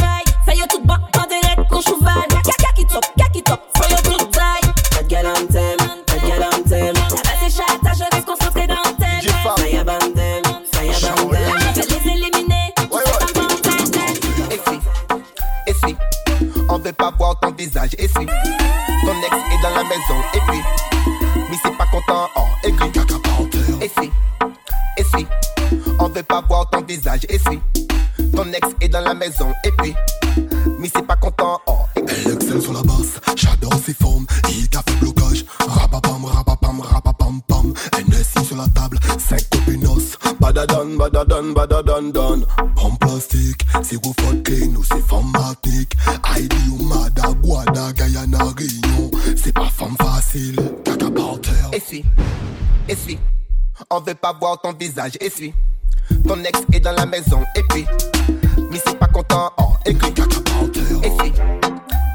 [0.46, 2.28] Ça y est tout bon, en direct, qu'on cheval.
[2.60, 3.87] Kaki top, kaki top, faut yo tout
[16.98, 20.62] pas voir ton visage, et si ton ex est dans la maison, et puis,
[21.50, 22.92] mais c'est pas content, oh, écrit
[23.82, 24.12] Et si,
[24.98, 25.28] et si
[26.00, 27.60] on veut pas voir ton visage, et si
[28.36, 29.94] ton ex est dans la maison, et puis,
[30.80, 34.26] mais c'est pas content, oh, Elle excelle sur la basse, j'adore ses formes.
[34.50, 35.46] Il a fait blocage.
[35.60, 37.74] Rapapam, rapapam, rapapam, pam.
[38.08, 40.18] NSI sur la table, 5 copinos.
[40.40, 42.46] Badadan, badadan, badadan, dan.
[42.78, 45.02] En plastique, c'est faute clean ou c'est
[46.08, 46.38] femme matnique.
[46.38, 49.12] Heidi ou Mada, Guada, Guyana, Réunion.
[49.36, 51.72] C'est pas femme facile, caca par terre.
[51.74, 53.20] Et si,
[53.90, 55.54] on veut pas voir ton visage, et si,
[56.28, 57.86] ton ex est dans la maison, et puis,
[58.72, 60.84] mais c'est pas content, oh, écrit caca par terre.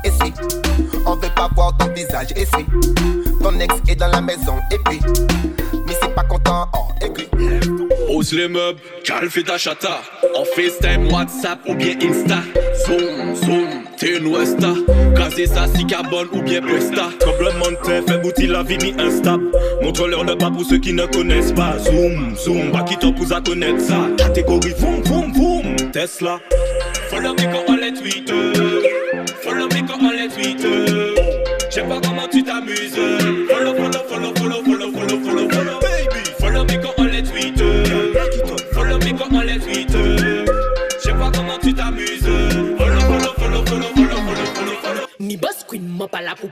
[0.04, 0.32] Et si,
[1.06, 2.66] on veut pas voir ton visage, et si,
[3.42, 5.00] ton ex est dans la maison, et puis,
[5.86, 6.91] mais c'est pas content, oh.
[8.22, 10.00] Pose les meubles, cal fait ta chata.
[10.36, 12.38] En FaceTime, WhatsApp ou bien Insta.
[12.86, 14.74] Zoom, zoom, t'es une Westa.
[15.16, 17.10] Casez ça si carbone ou bien Presta.
[17.84, 19.50] Terre fait bouti la vie mi instable.
[19.82, 21.76] Montre-leur ne pas pour ceux qui ne connaissent pas.
[21.80, 24.06] Zoom, zoom, pas qui t'en pour à connaître ça.
[24.16, 25.90] Catégorie, boum, boum, boum.
[25.90, 26.38] Tesla.
[27.10, 27.92] Follow me quand on les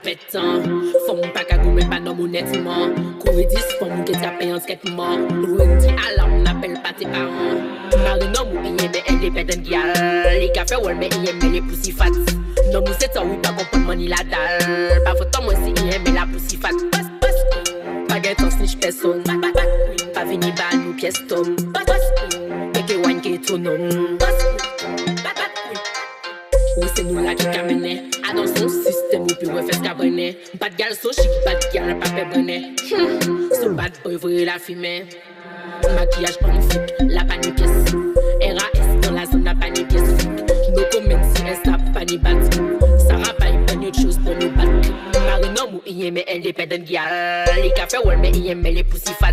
[0.03, 0.65] petan
[1.07, 5.29] Fom pa kagou men pa nom honetman Kouwe dis fom mou ke trape yon sketman
[5.45, 7.61] Rouen di alam napel pa te paran
[8.05, 9.93] Mare nom ou iye me ende peden gyal
[10.41, 12.15] Li ka fe wol me iye me le pousi fat.
[12.73, 16.17] Nom ou setan ou pa kompon mani la dal Pa fotan mwen si iye me
[16.17, 16.77] la pousi fat.
[16.93, 17.37] Pas pas
[18.09, 19.23] Pa gen ton snitch person
[20.15, 21.70] Pa vini ban ou pies tom.
[31.13, 33.51] So chic, pas de gal pas fait hmm.
[33.61, 35.07] So bad boy vrai la fumée.
[35.95, 37.95] Maquillage magnifique, la panique pièce
[38.43, 40.03] RAS dans la zone la panique pièce
[40.77, 42.31] No comment si Insta pani bat
[42.99, 43.47] Sarah pas
[43.87, 44.71] autre chose pour nous battre.
[46.91, 49.33] Gal Les cafés ouais mais y aime les poussy fat.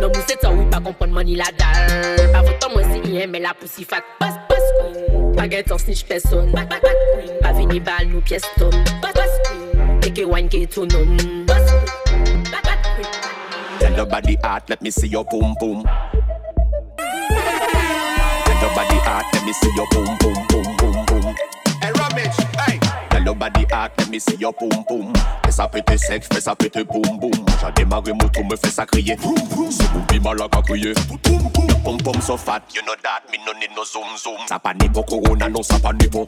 [0.00, 2.32] Non mou c'est ça oui pas comprendre money la dalle.
[2.32, 4.02] Pas autant moi si y aime la poussy fat.
[4.18, 6.52] Passe, passe, pas get en snitch personne.
[6.52, 7.38] Pas, pas, pas, queen.
[7.40, 8.70] Pas vini bal nous pièce tom
[10.16, 10.24] Passe, passe, queen.
[10.24, 11.46] Take a wine qui est tout nom mm.
[11.46, 11.72] Passe,
[12.06, 12.42] queen.
[12.44, 13.06] Pas, pas, queen.
[13.78, 15.84] Tell your body hot, let me see your boom boom.
[18.44, 21.34] Tell your body hot, let me see your boom boom boom boom boom.
[21.82, 22.78] Hey, Ramage, hey.
[23.10, 25.12] Tell your body hot, let me see your boom boom.
[25.56, 27.30] Fais ça péter sec, fais ça péter boum boum.
[27.32, 29.16] J'ai démarré moto, me fait ça crier.
[29.16, 29.70] Boum boum.
[29.70, 30.92] Ce boubi malak à crier.
[30.92, 33.22] Your pom pom so fat, you know that.
[33.32, 34.46] Me no need no zoom zoom.
[34.46, 36.26] Ça pas ni pour corona, non ça pas ni pour.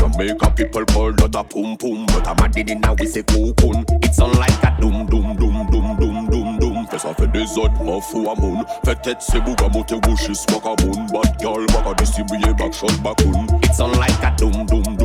[0.00, 3.84] Jamaica people call that a pum pum, but I'm a diddy now we say cocoon.
[4.02, 6.86] It's on like a doom doom doom doom doom doom doom.
[6.90, 8.64] Fais ça fait des autres, m'en fous à moun.
[8.84, 11.06] Fait tête c'est bouga monter wishes waka moun.
[11.12, 13.46] Bad girl waka distribuer back shot bakoun.
[13.62, 15.03] It's on like a doom doom doom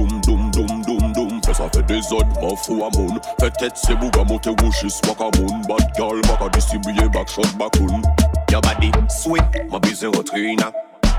[1.59, 3.19] ça fait des autres, m'en fous à moun.
[3.37, 5.61] Tête c'est bouga monter wishes waka moun.
[5.67, 8.01] Bad girl waka distribuer back shot bakoun.
[8.49, 10.71] Your body sweet, ma bise rotrina.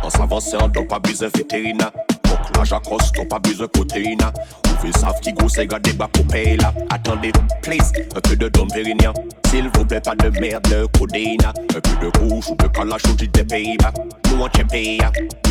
[0.03, 1.91] En s'avançant, donc pas bise vétérina.
[2.25, 4.33] Donc là j'accoste, pas bise protéina.
[4.73, 6.73] Ouvrez savent qui gros c'est gardé bas pour payer là.
[6.89, 9.13] Attendez, please, un peu de Dom Pérignon.
[9.49, 11.49] S'il vous plaît, pas de merde, de codéina.
[11.49, 13.93] Un peu de rouge ou de calage ou des Pays-Bas.
[14.31, 15.01] Nous on pays,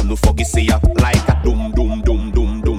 [0.02, 2.79] on nous fuck ici, like a doom, doom, doom, doom, doom,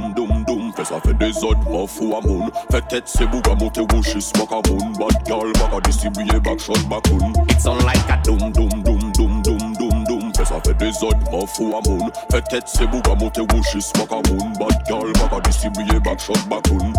[0.80, 2.48] fè sa fè de zon man fou a moun.
[2.72, 4.92] Fè tèt se bouga mote wou chis baka moun.
[4.98, 9.42] Bad gal baka distribuye bak shot bakoun It's sound like a doom doom doom doom
[9.42, 10.04] doom doom.
[10.08, 12.10] dum Fè sa fè de zon man fou a moun.
[12.32, 14.52] Fè tèt se bouga mote wou chis baka moun.
[14.60, 16.94] Bad gal baka distribuye bak shot bakoun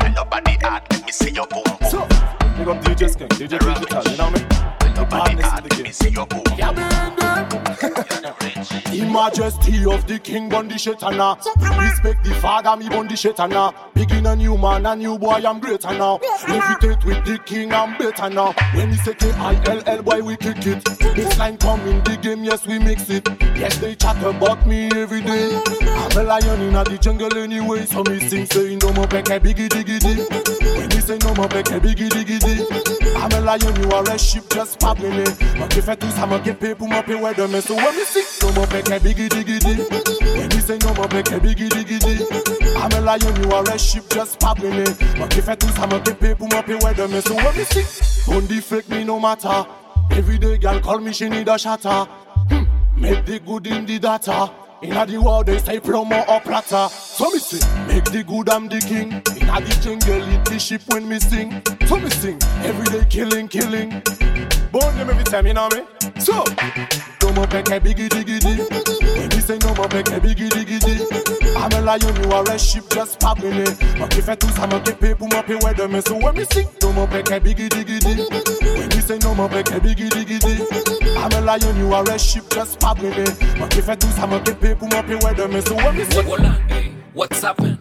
[0.00, 1.90] Turn up on the art, let me see your boom boom.
[1.90, 2.06] So,
[2.56, 4.40] big up DJ Skink, DJ Digital, you know me?
[4.80, 6.58] Turn up on the art, let me see your boom boom.
[6.58, 8.36] Yeah man,
[8.68, 11.36] the majesty of the king bun the shetana.
[11.78, 13.74] Respect the father, me bun the shetana.
[13.94, 16.18] Begin a new man, a new boy, I'm greater now.
[16.46, 18.52] Levitate with the king, I'm better now.
[18.74, 20.84] When we say K-I-L-L, boy, we kick it.
[21.14, 23.28] This line come in the game, yes, we mix it.
[23.56, 25.50] Yes, they chat about me every day.
[25.82, 29.68] I'm a lion in the jungle anyway, so me sing, say, no more back, biggie
[29.68, 32.36] diggy dig c'est non, mon bec est biggie diggy
[33.22, 35.24] Amè la you yon ware ship just pa brele
[35.56, 37.86] Mwen ke fè tout sa mwen ke pe pou mwen pe wè demè So when
[37.86, 39.76] wè mi sik nou mwen pek e bigi digi di
[40.34, 42.16] Wè say no more, make pek e bigi digi di
[42.82, 44.84] Amè la you yon ware ship just pa brele
[45.16, 47.54] Mwen ke fè tout sa mwen ke pe pou mwen pe wè demè So wè
[47.56, 47.86] mi sik
[48.26, 49.64] Don't defect me no matter.
[50.10, 52.04] Everyday girl call me she need a shatter.
[52.50, 52.64] Hmm.
[53.00, 54.65] Make the good in the data.
[54.82, 56.88] Inna the world they say promo or platter.
[56.90, 59.10] So me sing, make the good I'm the king.
[59.10, 61.62] Inna the jungle eat the sheep when me sing.
[61.86, 64.02] So me sing, every day killing, killing.
[64.70, 65.82] Born them every time, you know me.
[66.26, 66.42] So,
[67.22, 68.58] no more a biggie diggy dig.
[69.16, 71.56] When me say no more a biggie diggy dig.
[71.56, 73.64] I'm a lion, you are a sheep, just pop me.
[73.96, 76.00] But if I do some of the people, my pay weather me.
[76.00, 78.18] So when me sing, no more a biggie diggy dig.
[78.76, 81.16] When me say no more a biggie diggy dig.
[81.16, 83.10] I'm a lion, you are a sheep, just pop me.
[83.56, 85.60] But if I do some of the people, my pay weather me.
[85.60, 86.26] So when me sing,
[87.12, 87.75] what's happening?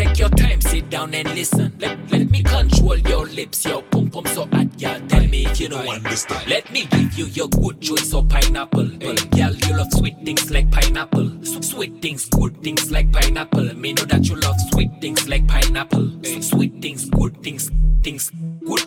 [0.00, 1.74] Take your time, sit down and listen.
[1.78, 4.98] Let, let me control your lips, your pum pum so hot, y'all.
[5.08, 6.48] Tell me if you don't understand.
[6.48, 8.88] Let me give you your good choice of pineapple.
[8.98, 9.14] Hey.
[9.36, 11.44] Y'all, you love sweet things like pineapple.
[11.44, 13.74] Sweet things, good things like pineapple.
[13.74, 16.26] Me know that you love sweet things like pineapple.
[16.26, 17.70] S- sweet things, good things,
[18.02, 18.30] things,
[18.66, 18.80] good.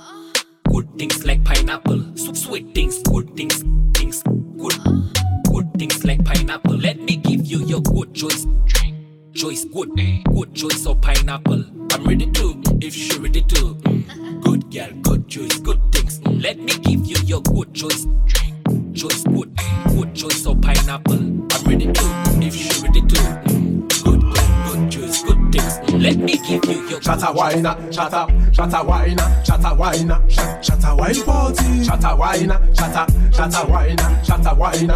[0.72, 2.18] Good things like pineapple.
[2.18, 4.24] Sweet things, good things, things,
[4.58, 4.74] good.
[5.46, 6.76] Good things like pineapple.
[6.76, 8.48] Let me give you your good choice.
[9.34, 9.90] Choice good,
[10.32, 11.66] good choice of pineapple.
[11.92, 13.74] I'm ready to, if you're ready to.
[14.42, 16.22] Good girl, good choice, good things.
[16.28, 18.06] Let me give you your good choice.
[18.94, 21.16] Choice good, good choice of pineapple.
[21.16, 22.04] I'm ready to,
[22.42, 23.53] if you're ready to.
[26.04, 31.64] Let me give you your Shatta wine, shatta, shatta wine, shatta wine, shatta wine party.
[31.82, 34.90] Shatta wine, shatta, shatta wine, shatta wine.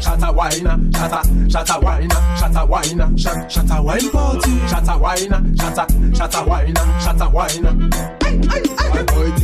[0.00, 4.50] Shatta wine, shatta, shatta wine, shatta wine, shatta wine party.
[4.70, 8.91] Shatta wine, shatta, shatta wine, shatta wine.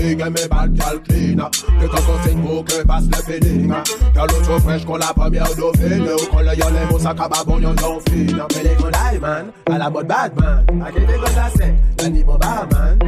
[0.08, 1.50] And me bad gal cleaner.
[1.78, 3.68] Because on sing boucle passe le feeling
[4.14, 6.08] Gal l'autre fraîche qu'on la première dauphine.
[6.08, 8.90] Ou qu'on le yon les mots ça cababon yon non fine Mais les gros
[9.20, 12.98] man, à la mode Batman A qui des gosses à sec, la ni bon barman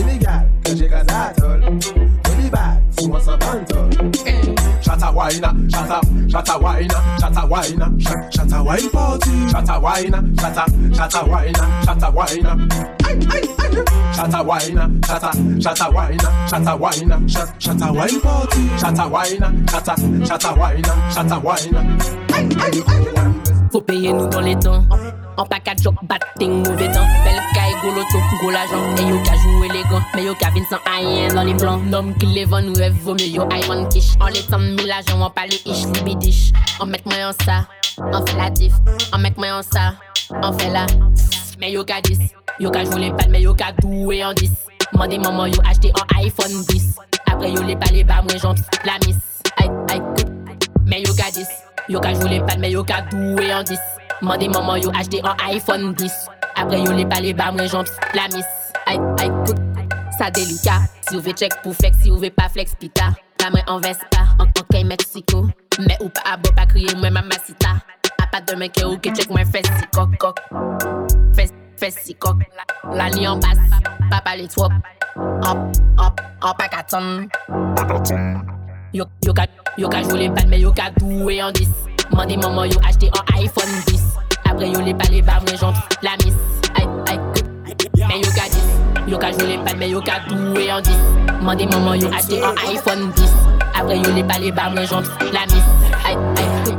[0.00, 1.60] Illégal, que j'ai gaz à tol
[3.02, 4.82] she wants a banter.
[4.82, 6.88] Shut a wine, shut up, shut wine,
[7.18, 9.48] shut wine, shut wine party.
[9.48, 12.68] Shut a wine, shut up, shut a wine, shut a wine.
[14.12, 18.68] Shut a wine, shut up, wine, shut wine, shut wine party.
[18.78, 21.98] Shut a wine, shut up, shut a wine, shut wine.
[23.72, 24.84] Faut payer nous dans les temps.
[25.36, 27.06] En package job batting, mauvais temps.
[27.24, 28.94] Belle caille, gros loto, gros l'argent.
[28.98, 31.78] Et yo ka joué élégant, mais yo ka vin sans rien dans les plans.
[31.78, 34.12] Nom qui les vend, nous rêve, vaut mieux yo Iron Kish.
[34.20, 36.52] En les temps mille agents, on parle ish, libidish.
[36.80, 37.66] On met moi en ça,
[37.98, 38.74] on fait la diff.
[39.14, 39.94] On met moi en ça,
[40.30, 40.86] on fait la.
[41.58, 42.18] Mais yo ka 10,
[42.60, 44.50] yo ka joué les balles, mais yo ka doué en 10.
[44.94, 46.96] Mandez maman, yo acheté en iPhone 10.
[47.30, 48.54] Après yo les les bas, moi j'en
[48.84, 49.16] la miss.
[49.56, 50.02] Aïe, aïe,
[50.84, 51.46] mais yo ka 10.
[51.88, 53.78] Yo ka joué les balles, mais yo ka doué en 10.
[54.22, 56.12] Mandez maman, yo acheté en iPhone 10.
[56.54, 57.82] Après yo les balles, les bas, moi j'en
[58.14, 58.46] la miss.
[58.86, 59.30] Aïe, aïe,
[60.16, 60.82] ça délicat.
[61.08, 63.10] Si vous voulez check pour flex, si vous voulez pas flex, pita.
[63.40, 65.48] La main en Vespa, en OK Mexico.
[65.80, 67.82] Mais ou pas à beau, pas crier, moi mamacita.
[68.22, 70.36] A pas de mec ou que check moi fesse si coq coq.
[71.34, 72.36] Fesse, fesse si coq.
[72.92, 73.58] La en basse,
[74.08, 74.66] pas parler trop.
[75.16, 75.58] Hop,
[75.98, 77.26] hop, hop, pas qu'à ton.
[78.92, 79.46] Yo, yo ka,
[79.76, 81.68] yo ka les balles, mais yo ka doué en 10.
[82.12, 84.00] Mande maman yo achete an iPhone 10
[84.44, 86.34] Après yo le pale bav mwen jom la mis
[86.76, 87.46] Ay, ay, kip,
[87.96, 92.00] men yo ka 10 Yo ka jole pad men yo ka touwe 10 Mande maman
[92.00, 93.30] yo achete an iPhone 10
[93.74, 95.66] Apre yo le pale bav mwen jom la mis
[96.04, 96.76] Ay, ay,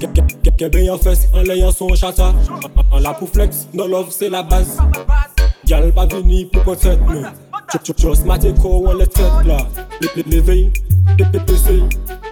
[0.00, 2.32] kip Kebe yon fes, an le yon son chata
[2.88, 4.78] An la pou flex, nan love se la baz
[5.68, 6.64] Gyal pa vini pou
[9.44, 9.60] la
[11.14, 11.82] TPPC,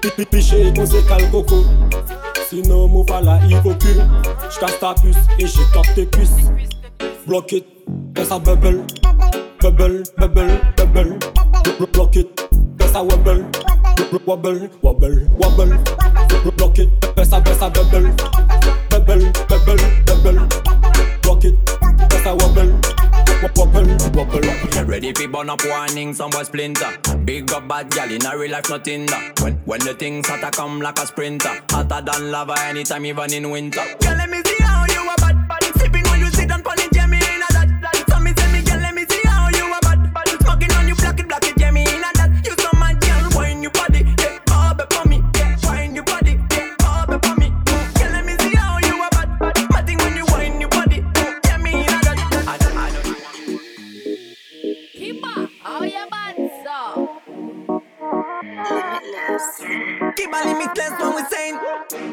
[0.02, 1.62] pipipiche kon se kal koko
[2.48, 3.94] Sinon mou pala ivoku
[4.50, 6.34] Jkas ta pus e jikap te kuis
[7.26, 7.64] Block it,
[8.14, 8.84] fè sa bubble
[9.62, 11.18] Bubble, bubble, bubble
[11.92, 12.44] Block it,
[12.78, 13.44] fè sa wobble
[14.26, 15.78] Wobble, wobble, wobble
[16.58, 18.12] Block it, fè sa, fè sa bubble
[18.90, 20.44] Bubble, bubble, bubble
[21.22, 21.56] Block it,
[22.10, 22.73] fè sa wobble
[24.94, 26.96] ready fi burn up warning, some boy splinter.
[27.24, 30.50] Big up bad gal in a real life nothing that When, when the things hotter
[30.50, 31.62] come like a sprinter.
[31.70, 33.84] Hotter than lava anytime even in winter.
[34.00, 34.73] Girl, let me see
[60.16, 61.58] Keep a limitless when we saying,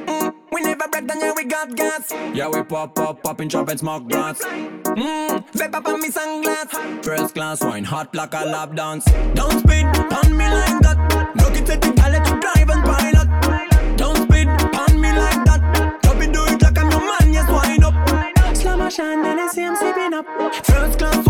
[0.05, 2.11] mm, we never break down, yeah, we got gas.
[2.34, 6.09] Yeah we pop up, pop in chop and smoke blunts Mmm, vape up on me
[6.09, 7.03] sunglass.
[7.03, 11.32] First class wine, hot like a lap dance Don't speed on me like that.
[11.36, 13.97] Look it at the I let you drive and pilot.
[13.97, 15.99] Don't speed on me like that.
[16.01, 18.55] Don't be do it like I'm your man, yes, wind up.
[18.57, 20.25] Slow motion, and I see I'm sipping up.
[20.65, 21.25] First class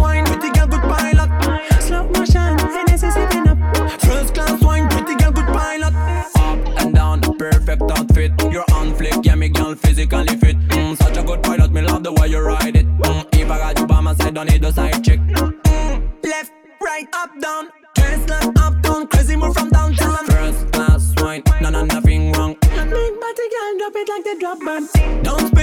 [14.42, 15.20] on the other side, check.
[16.24, 17.70] Left, right, up, down.
[17.94, 20.26] Dress like uptown, crazy move from downtown.
[20.26, 22.58] First class wine, none of nothing wrong.
[22.64, 24.92] Nothing but a girl drop it like they drop bombs.
[25.22, 25.54] Don't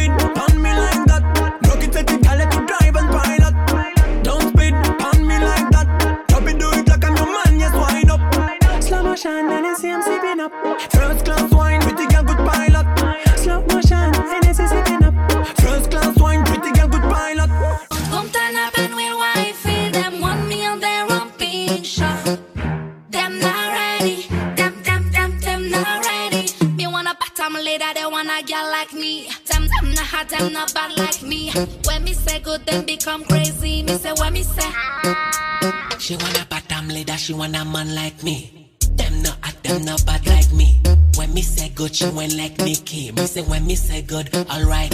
[37.52, 38.70] want a man like me.
[38.96, 40.80] Them not hot, them not bad like me.
[41.16, 43.12] When me say good, she went like Nicki.
[43.12, 44.90] Me say when me say good, alright.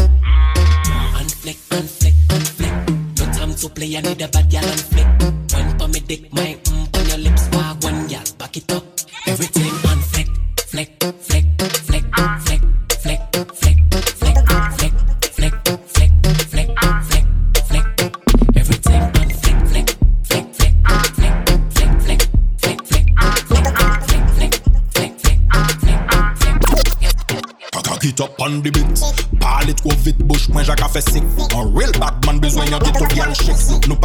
[1.18, 3.18] Unflick, unflick, unflick.
[3.18, 4.43] No time to play, I need a bad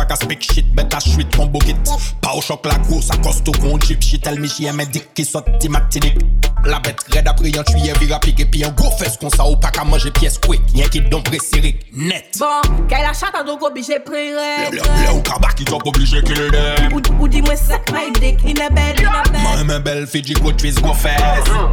[0.10, 2.19] Like a speak shit, better shit from bucket.
[2.42, 6.18] choc la grosse, à costaud qu'on jeep, shit, elle m'y un médic qui sorti matinique.
[6.66, 9.56] La bête raide après un tuyau vira piqué, puis un gros fesse qu'on ça ou
[9.56, 12.38] pas qu'à manger pièce quick, y'a qui don pressé net.
[12.38, 12.46] Bon,
[12.88, 14.70] qu'elle la chatte donc obligé préré.
[14.74, 18.60] Là ou kabak qui t'ont obligé qu'il est Ou, ou dis-moi sac my dick, il
[18.60, 19.66] est belle, il est belle.
[19.66, 21.20] Moi, belle fille, j'ai gros twist, gros fesse.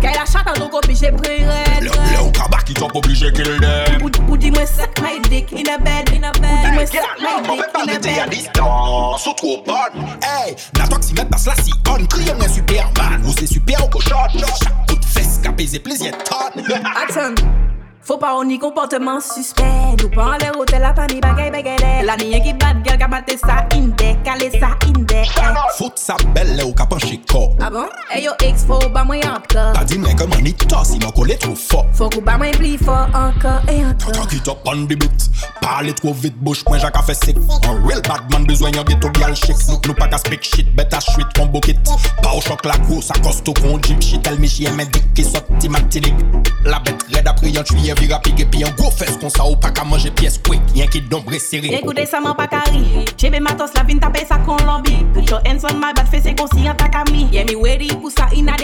[0.00, 1.44] Qu'elle la chatte donc obligé préré.
[1.82, 5.68] Là ou kabak qui t'ont obligé qu'il est Ou, ou dis-moi sac my dick, il
[5.68, 6.50] est belle, il est belle.
[6.50, 8.20] Ou dis-moi sac my dick, il est belle.
[8.20, 10.06] à distance, ou trop bonne.
[10.22, 10.55] Hey!
[10.78, 14.16] La toximètre passe la si on Criez un Superman, ou c'est super au cochon.
[14.62, 16.64] Chaque coup de fesse qu'a plaisir tonne.
[16.84, 17.65] Attends.
[18.06, 19.64] Faut pas on y comportement suspect.
[20.00, 22.04] Nous pas en l'air hôtel la pani bagay bagay.
[22.04, 25.26] La niye qui bad girl ka mate ça inde, calé ça inde.
[25.76, 27.86] Fout sa belle ou penché corps Ah bon?
[28.08, 29.72] Hey yo ex faut ba moi encore.
[29.74, 32.52] T'as dit moi comment ni toss, il m'a collé trop fort Faut que ba moi
[32.52, 34.12] plus fort encore et encore.
[34.12, 35.30] Cock it up on the beat
[35.60, 37.36] Parle trop vite, bouche Jacques a fait sick
[37.66, 40.72] Un real bad man besoin yon ghetto gal chic Nous nous pas qu'à speak shit,
[40.76, 41.74] bête à chuit ton bouquet
[42.22, 45.12] Pas au choc la grosse, à costo con jeep Shit elle mi chien mais dick
[45.12, 46.14] qui saute ti matinique
[46.64, 49.56] La bête raide après yon tuyé vira pige pi an go fes Kon sa ou
[51.00, 51.38] dombre
[52.20, 53.04] man pa kari
[53.40, 53.82] matos la
[55.14, 55.92] Put your hands on my
[57.32, 58.56] Yeah me ready Pousa ina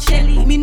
[0.00, 0.58] shelly Mi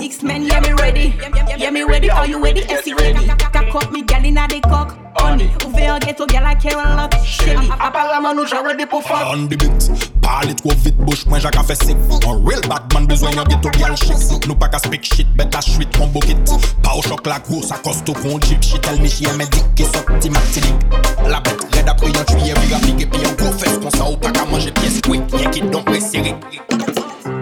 [0.00, 1.14] X-Men Yeah me ready
[1.58, 2.62] Yeah me ready Are you ready?
[2.62, 5.50] FC ready Kakot mi gal ina de kok honey.
[5.64, 7.68] Ouve an geto gyal a kere an lot chéri.
[7.78, 9.22] Apalaman nou jare de pou fok.
[9.32, 9.88] On the beat,
[10.24, 11.96] pale tro vit bouche mwen jak a fe sik.
[12.26, 14.46] On real Batman bezwen yon geto gyal chik.
[14.46, 16.54] Nou pa ka speak shit, bet la chwit kon bokit.
[16.84, 18.62] Pa ou chok la gwo, sa kosto kon jip.
[18.62, 20.98] She tell me she eme dik ki sok ti matinik.
[21.30, 23.78] La bet red apre yon tuye vira pike pi yon gwo fes.
[23.82, 25.38] Kon sa ou pa ka manje piyes kwek.
[25.40, 26.50] Ye ki don pre sirik.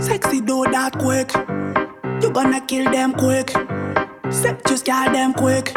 [0.05, 1.33] Sexy do that quick.
[2.23, 3.53] You gonna kill them quick.
[4.31, 5.73] Sep just kill them quick.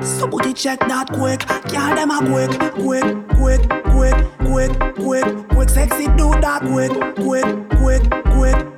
[0.00, 1.44] Somebody check that quick.
[1.70, 4.14] Girl them a quick, quick, quick, quick,
[4.46, 5.68] quick, quick, quick.
[5.68, 7.44] Sexy do that quick, quick,
[7.78, 8.24] quick,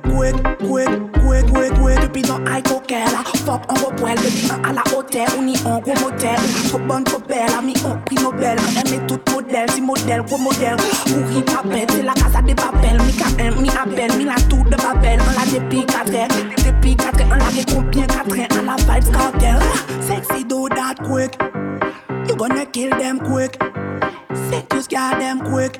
[0.07, 0.91] Kouet, kouet, kouet,
[1.21, 5.27] kouet, kouet, kouet Depi nan ay koke la Fok an repwel Depi nan ala hotel
[5.37, 8.59] Ou ni an gwo motel Tro bon, tro bel Ami an pri nobel.
[8.67, 10.77] An eme tout model Si model, gwo model
[11.13, 13.29] Ou ri papel Se la kaza de papel Mi ka
[13.61, 16.27] mi apel Mi la tour de papel On la depi katre
[16.63, 19.59] Depi katre On la ge kompien katre An la vibes kartel
[20.01, 21.37] Sexy do that quick.
[22.27, 23.55] You gonna kill them quick.
[24.49, 25.79] Say just got them quick.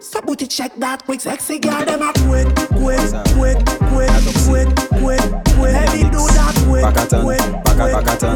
[0.00, 1.20] So booty check that quick.
[1.20, 3.00] Sexy girl them a quick, quick,
[3.32, 3.56] quick,
[3.88, 4.12] quick,
[4.44, 4.68] quick,
[5.00, 5.20] quick,
[5.56, 5.72] quick.
[5.72, 8.34] Heavy do that quick, Pakatan, quick, Paka Pakatan,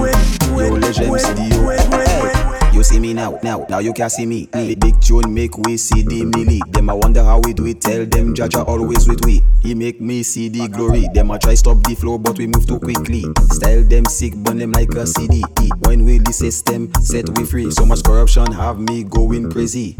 [0.48, 1.68] yo legend CD yo.
[1.68, 4.48] Hey, you see me now, now, now you can see me.
[4.54, 4.74] me.
[4.74, 6.60] Big tune make we see the milli.
[6.72, 7.80] Them I wonder how we do it.
[7.82, 9.42] Tell them Jaja always with we.
[9.60, 11.08] He make me see the glory.
[11.12, 13.24] Them I try stop the flow, but we move too quickly.
[13.50, 15.42] Style them sick, burn them like a CD.
[15.80, 17.70] When we the system set we free.
[17.70, 19.96] So much corruption have me going crazy.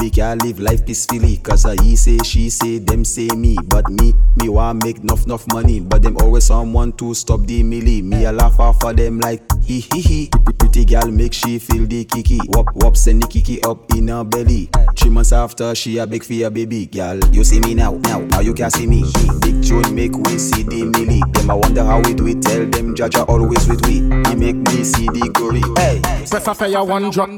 [0.00, 3.56] Make ya live life peacefully Cause uh, he say, she say, them say me.
[3.66, 5.80] But me, me want make enough, enough money.
[5.80, 8.02] But them always someone to stop the milli.
[8.02, 10.30] Me a laugh off for them like hee hee hee.
[10.58, 12.40] Pretty girl make she feel the kiki.
[12.48, 14.70] Wop wop send the kiki up in her belly.
[14.96, 16.86] Three months after she a big a baby.
[16.86, 19.04] Girl You see me now, now, now you can see me.
[19.40, 21.20] Big tune make we see the milli.
[21.34, 22.94] Them I wonder how we do it Tell them.
[22.94, 23.94] Jaja always with we.
[23.94, 25.62] He make me see the glory.
[25.76, 27.28] Hey Press a fire one drop.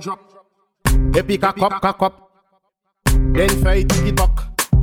[1.17, 2.24] Epi cock up, cock up.
[3.33, 4.31] Then fight dig it back.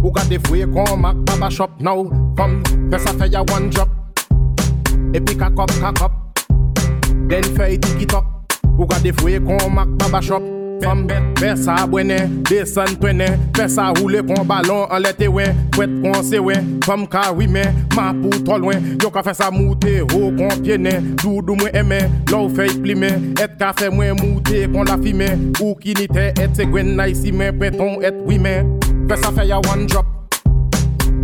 [0.02, 2.04] Who got the free come back Baba shop now?
[2.36, 3.90] Come, press a fire one drop.
[5.14, 6.12] A pick a cup, cock cup.
[7.30, 8.24] Then fight dig it back.
[8.78, 10.61] Who got the free come back Baba shop?
[10.82, 12.18] Fom bet, pe sa abwene,
[12.50, 16.56] desen pwene Pe sa roule pon balon, an lete we Pwet kon se we,
[16.86, 17.64] fom ka wime
[17.96, 22.02] Ma pou to lwen, yo ka fe sa moute Ho kon piene, doudou mwen eme
[22.32, 23.12] Lou fey plime,
[23.42, 25.30] et ka fe mwen moute Kon la fime,
[25.60, 28.58] ou kinite Et se gwen na isi men, peton et wime
[29.10, 30.08] Pe sa fe ya one drop.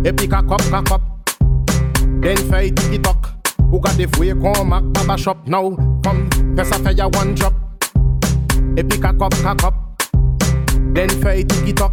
[0.06, 1.02] Epi ka kop, ka kop
[2.22, 3.34] Den fey tiki tok
[3.68, 5.44] Ou ka defwe kon mak baba shop.
[5.50, 5.74] Nou,
[6.06, 6.24] fom,
[6.56, 7.67] pe sa fe ya one drop.
[8.78, 9.74] epi kakop kakop
[10.94, 11.92] Den fey tiki tok,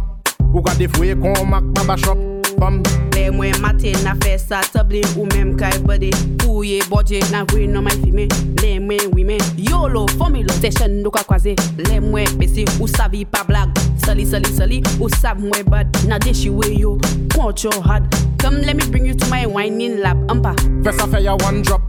[0.54, 2.18] ou ka fwe kon mak baba shop.
[2.58, 2.82] Fom.
[3.14, 6.10] Le mwen mate na fe sa table ou menm kay e bade.
[6.42, 8.28] Kouye bodje nan vwe nan may fime.
[8.62, 9.38] Le mwen wime.
[9.58, 11.56] Yolo fomi lo chen nou ka kwaze.
[11.76, 13.68] Le mwen besi ou savi pa blag.
[14.06, 15.86] Sali sali sali ou sav mwen bad.
[16.08, 16.96] Na deshi we yo,
[17.34, 18.06] punch your hard
[18.38, 20.54] Come let me bring you to my whining lab Ampa.
[20.84, 21.82] Fes a fe ya one drop.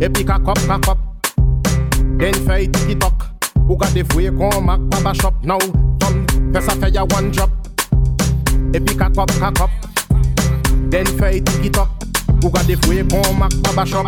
[0.00, 0.98] Epi kakop kakop
[2.18, 3.33] Den fey tiki tok.
[3.68, 5.58] Ou gade fwe kon mak baba shop nou.
[5.98, 7.50] Ton fesa fe ya one drop
[8.74, 9.70] Epi kakop kakop.
[10.90, 11.88] Den fe yi tiki tok
[12.42, 14.06] Ou gade fwe kon mak baba shop.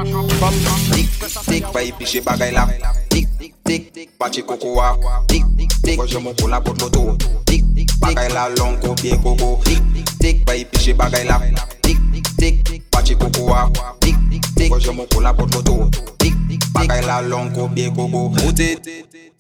[0.93, 1.09] Tik
[1.49, 2.67] tik pa yi piche bagay la.
[3.09, 3.29] Tik
[3.65, 4.97] tik pache kokowa
[5.29, 5.45] Tik
[5.83, 7.17] tik waje mou kou la pot loto.
[7.47, 9.61] Tik tik bagay la long ko pie koko.
[9.65, 9.83] Tik
[10.21, 11.41] tik pa yi piche bagay la.
[11.83, 11.99] Tik
[12.39, 14.17] tik pache kokowa Tik
[14.57, 15.89] tik waje mou kou la pot loto.
[16.19, 18.31] Tik tik bagay la long ko pie koko.
[18.47, 18.77] Ote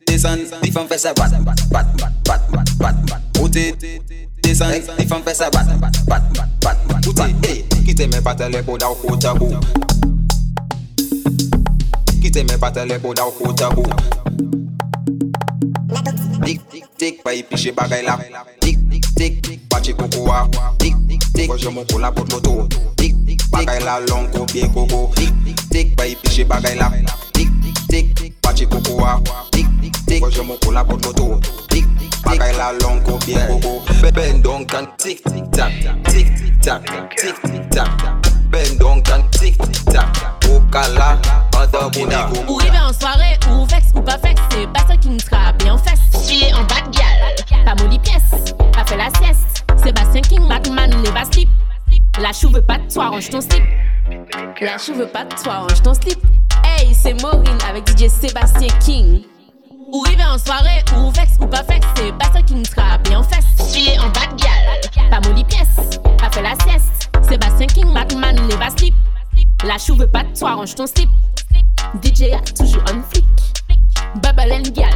[0.07, 1.87] descend, les femmes font ça bat, bat, bat,
[2.25, 3.21] bat, bat, bat.
[3.39, 3.75] Monter,
[4.43, 7.01] descend, les femmes font ça bat, bat, bat, bat, bat.
[7.07, 9.51] Monter, hey, quittez mes pattes les pots d'au côté tabou.
[12.21, 13.85] Quittez mes pattes les pots d'au côté tabou.
[16.45, 16.61] Tic
[16.97, 18.19] tic pas y picher bagay là.
[18.61, 20.49] Tic tic tic pas chez cocoa.
[20.79, 22.69] Tic tic tic moi je m'en pour la porte moto.
[22.97, 25.11] Tic tic bagay là long copier coco.
[25.17, 26.91] Tic tic tic pas y picher bagay là.
[27.89, 29.20] Tik tik pache kokoa
[29.51, 33.18] Tik tik tik boje mon pou la pot moto Tik tik bagay la long ko
[33.24, 33.80] pie koko
[34.14, 35.22] Bend down kan tik
[35.53, 35.72] tak
[36.11, 36.82] Tik tik tak
[37.16, 37.91] tik tak
[38.51, 39.57] Bend down kan tik
[39.93, 40.09] tak
[40.51, 41.18] Okala
[41.57, 45.09] Anta bouda Ou rive en soirée, ou vex ou pas vex, c'est pas ça qui
[45.09, 46.01] nous sera bien en fesse.
[46.28, 49.64] Tu es en bad gal, pas molly pièce, pas fait la sieste.
[49.82, 51.49] Sébastien King, Batman, never sleep.
[52.20, 53.62] La chou veut pas de toi, range ton slip.
[54.63, 56.19] La chou veut pas de toi, range ton slip.
[56.65, 59.23] Hey, c'est Maureen avec DJ Sébastien King.
[59.93, 62.97] Ou rive en soirée, ou vex ou pas vex, c'est pas ça qui nous sera
[62.99, 63.45] bien en fesse.
[63.75, 67.11] Tu es en bad gal, pas molly pièce, pas fait la sieste.
[67.29, 68.95] Sébastien King, Batman, never sleep.
[69.63, 71.11] La chou veut pas de toi, range ton slip.
[72.03, 73.27] DJ a toujours un flic.
[74.23, 74.91] Bubble and gal.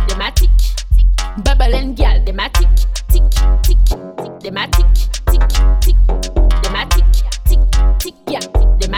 [1.44, 2.68] Bubble and gal, a tic.
[3.08, 3.22] Tic,
[3.62, 4.86] tic, a tic.
[5.30, 5.42] Tic,
[6.64, 7.04] a tic.
[7.44, 7.60] Tic,
[7.98, 8.40] tic, gal,
[8.78, 8.94] dem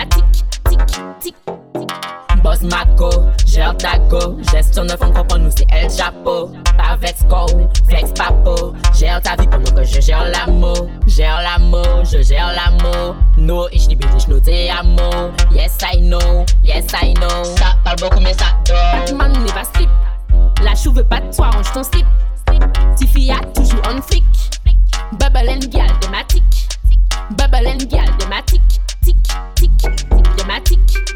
[2.43, 3.11] Boss Mako,
[3.47, 7.47] gère ta go Gestion de fond comprend nous c'est El Chapeau Pas vex co,
[7.89, 8.75] flex papo.
[8.99, 10.89] Gère ta vie pendant que je gère l'amour.
[11.07, 13.15] Gère l'amour, je gère l'amour.
[13.37, 15.33] No, ich liebe dich, no te amo.
[15.53, 17.45] Yes I know, yes I know.
[17.45, 19.91] Ça parle beaucoup mais ça dort Batman n'est pas slip.
[20.63, 22.07] La chou veut pas de toi, range ton slip.
[22.97, 24.25] Tiffy a toujours on flic.
[25.19, 26.43] Bubble and gal, thématique
[27.37, 28.63] Bubble and gal, thématique
[29.05, 29.17] Tic,
[29.57, 31.12] tic, Tic, tic,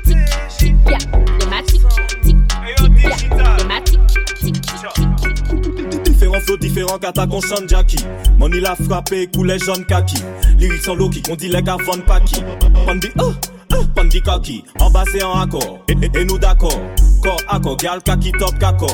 [6.04, 8.04] Différents flots, différents katas qu'on Jackie.
[8.38, 10.16] Money l'a frappé, coulait jaune kaki.
[10.58, 12.42] Lyrics sont low on dit les gars von Paki.
[12.86, 13.32] Pandi, oh,
[13.72, 14.64] oh, pandi kaki.
[14.80, 16.80] En bas c'est en accord, et, nous d'accord.
[17.22, 18.86] Corps accord, gal kaki top kako.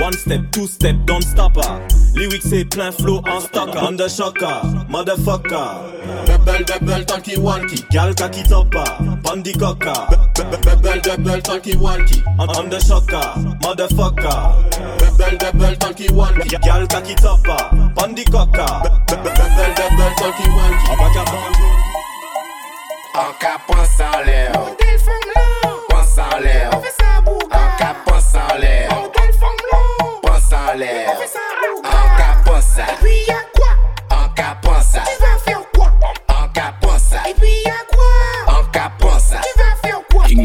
[0.00, 1.80] One step, two step, don't stop her.
[2.14, 3.70] Lyrics c'est plein flow en stock.
[3.76, 4.62] Under shocker,
[4.92, 5.68] motherfucker.
[6.26, 7.82] Bubble, bubble, talkie walkie.
[7.90, 9.94] Gal kaki top her, pandi coca.
[10.36, 12.22] Bubble, bubble, talkie walkie.
[12.38, 13.26] Under shocker,
[13.62, 14.38] motherfucker.
[15.00, 16.58] Bubble, bubble, talkie walkie.
[16.62, 18.66] Gal kaki top her, pandi coca.
[19.08, 19.32] Bubble,
[19.78, 20.88] bubble, talkie walkie.
[23.14, 24.52] En cas, pense en l'air.
[25.88, 26.70] Pense en l'air.
[26.72, 28.88] En cas, pense en l'air.
[30.22, 31.10] Pense en l'air.
[31.84, 32.78] En cas, pense.
[34.10, 34.56] En cas,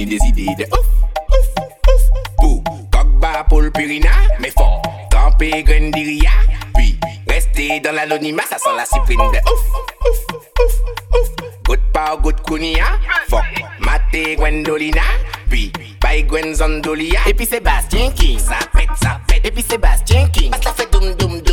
[0.07, 0.87] des idées de ouf,
[1.29, 2.01] ouf, ouf.
[2.37, 4.81] Pour coq bas pour le purina, mais fort.
[5.11, 6.31] Camper grendiria.
[6.75, 9.65] Puis rester dans l'anonymat, ça sent la cyprine de ouf,
[10.01, 10.25] ouf,
[10.59, 10.81] ouf,
[11.13, 11.47] ouf.
[11.65, 12.85] Good power, good kunia.
[13.29, 13.43] Fuck,
[13.79, 15.01] Mate Gwendolina.
[15.49, 17.19] Puis, by Gwen Zondolia.
[17.27, 18.39] Et puis Sébastien King.
[18.39, 19.45] Ça pète, ça pète.
[19.45, 20.51] Et puis Sébastien King.
[20.63, 21.46] Ça fait doum doum doum.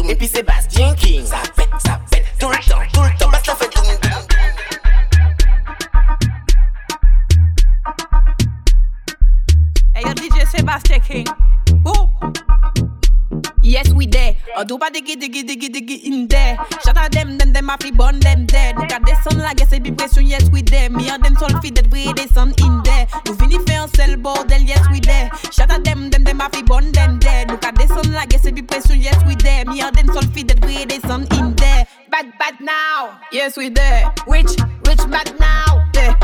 [13.62, 14.36] Yes, we there.
[14.56, 16.56] Or do pas diggy diggy diggy diggy in there.
[16.84, 18.76] Shout out them, them, them happy born them dead.
[18.76, 20.90] At the sun like I say, be pression, yes, we there.
[20.90, 23.06] Me and them soul feed that way, they sun in there.
[23.26, 25.30] Nous fini fait un seul bordel, yes, we there.
[25.50, 27.50] Shout out them, them, them happy born them dead.
[27.50, 29.64] At the sun like I say, be pression, yes, we there.
[29.64, 31.86] Me and them soul feed that way, they sun in there.
[32.10, 33.18] Bad, bad now.
[33.32, 34.12] Yes, we there.
[34.26, 34.52] Rich,
[34.86, 35.88] rich, bad now.
[35.94, 36.14] There.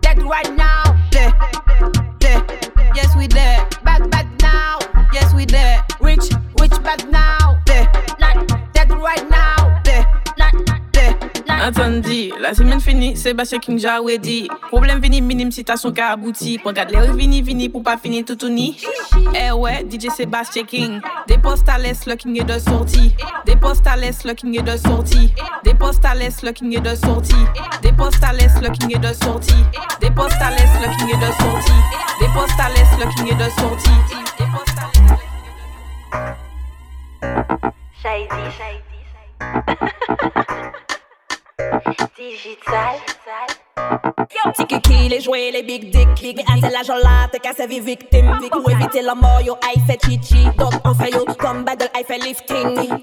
[0.00, 0.83] Dead right now.
[12.44, 16.58] La semaine finie, Sébastien King ja dit Problème vini, minime citation qu'a abouti.
[16.58, 18.76] Point les vini, vini pour pas finir tout uni.
[19.34, 21.00] Eh ouais, DJ Sébastien King.
[21.26, 23.14] Des postes à l'est, le king est de sortie.
[23.46, 25.32] Des postes à l'est, le king est de sortie.
[25.64, 27.34] Des postes à l'est, le king est de sortie.
[27.80, 29.64] Des postes à l'est, le king est de sortie.
[30.02, 31.72] Des postes à l'est, le king est de sortie.
[32.20, 33.88] Des postes à l'est, le king est de sortie.
[34.38, 35.14] Des postes à l'est.
[38.02, 38.44] Shady,
[42.16, 42.96] Digital.
[44.44, 46.08] Petit kiki, les jouets, les big dick.
[46.20, 48.38] Big ass, c'est l'argent là, t'es qu'à vie victime.
[48.50, 49.56] Pour éviter la mort, yo,
[49.86, 50.44] fait chichi.
[50.58, 51.24] Donc on fait yo,
[51.96, 53.00] I fait lifting.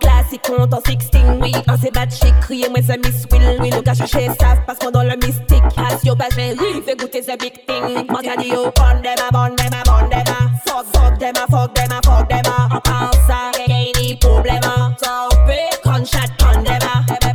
[0.00, 3.60] Classique, compte en 16 Oui, en c'est bad chic, criez moi c'est Miss Will
[3.94, 5.62] chercher ça, passe moi dans le mystique.
[5.76, 9.30] As yo, j'ai fait goûter ce big thing Mon qu'a dit yo, bon dem a,
[9.30, 12.42] bon dem a, bon dem a Fuck, fuck dem a, fuck dem a, fuck dem
[12.46, 14.60] a En pense ça, y'a ni problème
[15.02, 17.29] So, big gunshot, bon dem a Bon dem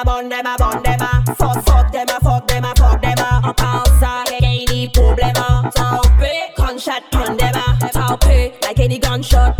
[0.00, 3.00] a, bon dem a, bon dem a Fuck, fuck dem a, fuck dem a, fuck
[3.00, 5.32] dem a En pense ça, y'a ni problème
[6.18, 9.54] big gunshot, bon dem a big, like any gunshot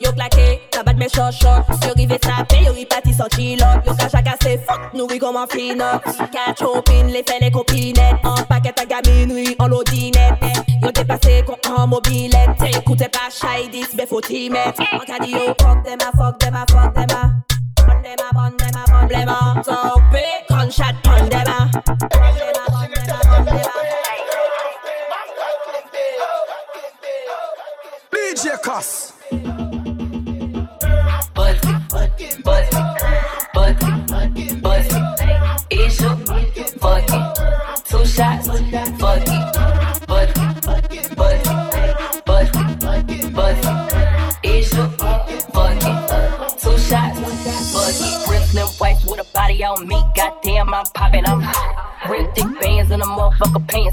[0.00, 1.64] Yo claqué, tabac mes short short.
[1.84, 6.00] Yo rive sapé, yo ripati sans chilote Yo kacha cassé, fuck, nourri comme un finot.
[6.32, 8.16] Catch open, les fait les copinettes.
[8.24, 10.42] En paquet à gamine, oui, en l'odinette.
[10.82, 12.50] Yo dépassé con en mobilette.
[12.76, 14.82] Écoutez pas Shydis, mais faut t'y mettre.
[14.92, 17.51] En cas yo, fuck them a, fuck them a, fuck them a
[28.12, 29.21] DJ Cuss.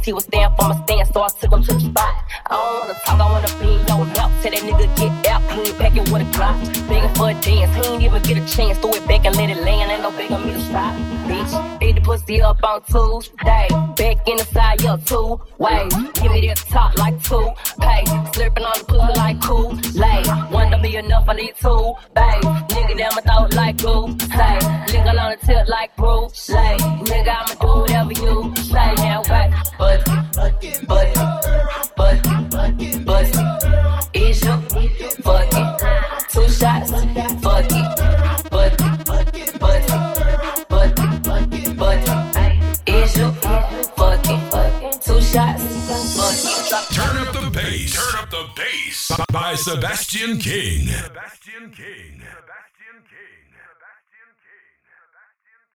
[0.10, 2.16] He was stand for my stand, so I took him to the spot.
[2.50, 4.34] I don't wanna talk, I wanna be in your mouth.
[4.42, 6.58] Tell that nigga get out, he ain't packing with a drop.
[6.90, 8.80] Begging for a dance, he ain't even get a chance.
[8.80, 10.96] Throw it back and let it land, ain't no begging me to stop.
[11.30, 13.36] Bitch, beat the pussy up on Tuesday.